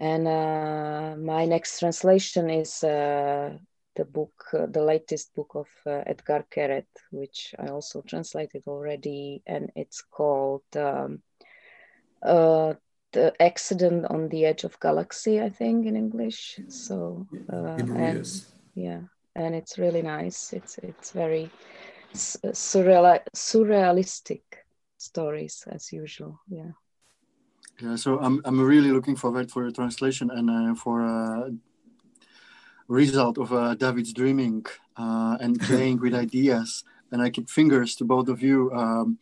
[0.00, 3.56] And uh, my next translation is uh,
[3.94, 9.70] the book, uh, the latest book of Etgar Keret, which I also translated already, and
[9.76, 10.64] it's called.
[10.74, 11.22] Um,
[13.12, 16.58] the accident on the edge of galaxy i think in english.
[16.68, 18.26] So uh, and,
[18.74, 19.00] yeah.
[19.34, 20.52] And it's really nice.
[20.52, 21.50] It's it's very
[22.14, 24.42] surreal surrealistic
[24.98, 26.40] stories as usual.
[26.48, 26.72] Yeah
[27.82, 31.50] yeah so i'm, I'm really looking forward for the translation and uh, for a uh,
[32.88, 34.64] result of uh, david's dreaming
[34.96, 39.18] uh, and playing with ideas and i keep fingers to both of you um,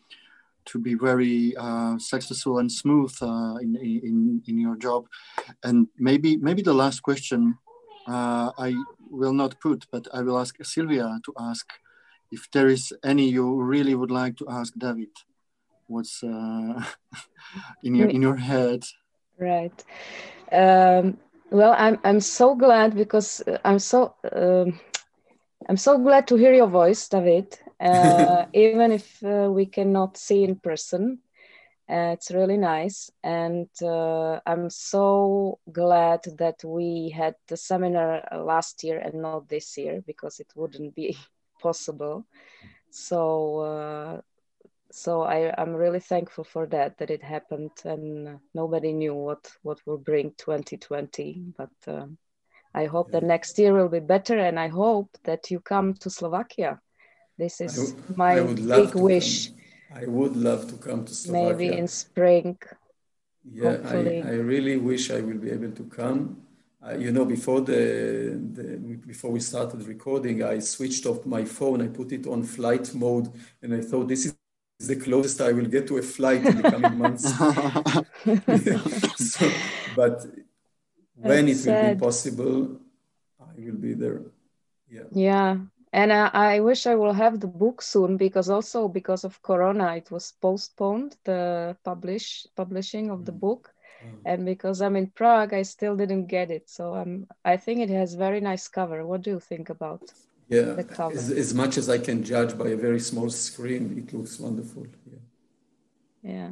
[0.66, 5.06] to be very uh, successful and smooth uh, in, in, in your job.
[5.64, 7.58] And maybe maybe the last question
[8.06, 8.74] uh, I
[9.10, 11.66] will not put, but I will ask Sylvia to ask
[12.30, 15.10] if there is any you really would like to ask David.
[15.90, 16.84] What's uh,
[17.82, 18.84] in your in your head?
[19.38, 19.84] Right.
[20.52, 21.18] Um,
[21.50, 24.14] well, I'm I'm so glad because I'm so.
[24.32, 24.78] Um,
[25.68, 30.44] I'm so glad to hear your voice, David, uh, even if uh, we cannot see
[30.44, 31.18] in person.
[31.88, 33.10] Uh, it's really nice.
[33.22, 39.76] And uh, I'm so glad that we had the seminar last year and not this
[39.76, 41.16] year because it wouldn't be
[41.62, 42.24] possible.
[42.90, 44.20] So, uh,
[44.92, 49.78] so I, I'm really thankful for that, that it happened and nobody knew what, what
[49.86, 51.54] will bring 2020.
[51.56, 52.18] But um,
[52.74, 56.10] I hope that next year will be better, and I hope that you come to
[56.10, 56.80] Slovakia.
[57.36, 59.48] This is my big wish.
[59.48, 59.56] Come.
[59.92, 61.56] I would love to come to Slovakia.
[61.56, 62.58] Maybe in spring.
[63.44, 66.42] Yeah, I, I really wish I will be able to come.
[66.86, 68.76] Uh, you know, before the, the,
[69.06, 71.82] before we started recording, I switched off my phone.
[71.82, 74.34] I put it on flight mode, and I thought this is
[74.86, 77.28] the closest I will get to a flight in the coming months.
[79.32, 79.50] so,
[79.94, 80.26] but
[81.14, 82.80] when it will be possible,
[83.40, 84.22] I will be there.
[84.88, 85.02] Yeah.
[85.12, 85.56] Yeah.
[85.92, 89.96] And I, I wish I will have the book soon because also because of Corona,
[89.96, 93.40] it was postponed the publish publishing of the mm.
[93.40, 93.74] book.
[94.04, 94.18] Mm.
[94.24, 96.70] And because I'm in Prague, I still didn't get it.
[96.70, 99.04] So I'm I think it has very nice cover.
[99.04, 100.02] What do you think about
[100.50, 101.14] yeah, the cover?
[101.14, 104.86] As, as much as I can judge by a very small screen, it looks wonderful.
[105.06, 105.18] Yeah.
[106.22, 106.50] Yeah.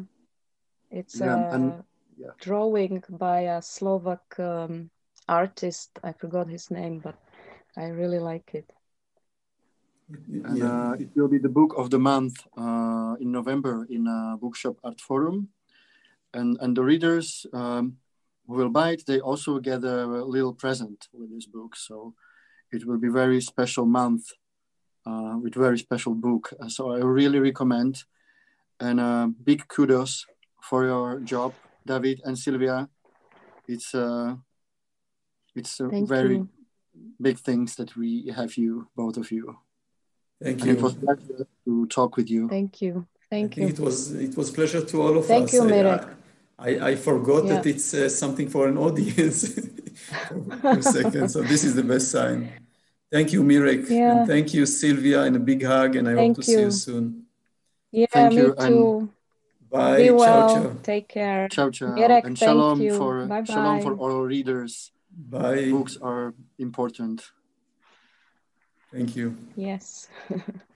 [0.91, 1.85] It's yeah, uh, and
[2.17, 2.31] yeah.
[2.41, 4.91] drawing by a Slovak um,
[5.29, 5.99] artist.
[6.03, 7.19] I forgot his name, but
[7.77, 8.71] I really like it.
[10.09, 14.39] And uh, it will be the book of the month uh, in November in a
[14.39, 15.49] bookshop art forum,
[16.33, 17.99] and and the readers um,
[18.47, 21.77] who will buy it they also get a little present with this book.
[21.77, 22.15] So
[22.73, 24.25] it will be very special month
[25.07, 26.53] uh, with very special book.
[26.69, 28.05] So I really recommend.
[28.81, 30.25] And uh, big kudos
[30.63, 31.53] for your job,
[31.87, 32.89] David and Sylvia.
[33.67, 34.37] It's uh,
[35.57, 36.49] it's a Thank very you.
[37.21, 39.57] big things that we have you, both of you.
[40.41, 42.49] Thank And it was a pleasure to talk with you.
[42.49, 43.07] Thank you.
[43.31, 43.75] Thank think you.
[43.75, 45.59] it was it was pleasure to all of Thank us.
[45.59, 46.15] Thank you, I-
[46.61, 47.55] I, I forgot Yeah.
[47.55, 49.49] that it's uh, something for an audience
[50.61, 51.29] for a second.
[51.29, 52.51] So this is the best sign.
[53.11, 53.89] Thank you, Mirek.
[53.89, 54.19] Yeah.
[54.19, 55.97] And thank you, Sylvia, and a big hug.
[55.97, 56.71] And I Thank hope to see you you.
[56.71, 57.23] soon.
[57.91, 59.11] Yeah, Thank me you, and.
[59.71, 59.97] Bye.
[59.99, 60.49] Be ciao, well.
[60.49, 60.77] ciao.
[60.83, 61.49] Take care.
[61.49, 61.89] Ciao, ciao.
[61.89, 62.97] Mirek, and thank shalom you.
[62.97, 64.03] for Bye shalom for bye.
[64.03, 64.93] all readers.
[65.11, 65.71] Bye.
[65.71, 67.31] Books are important.
[68.93, 69.37] Thank you.
[69.57, 70.09] Yes.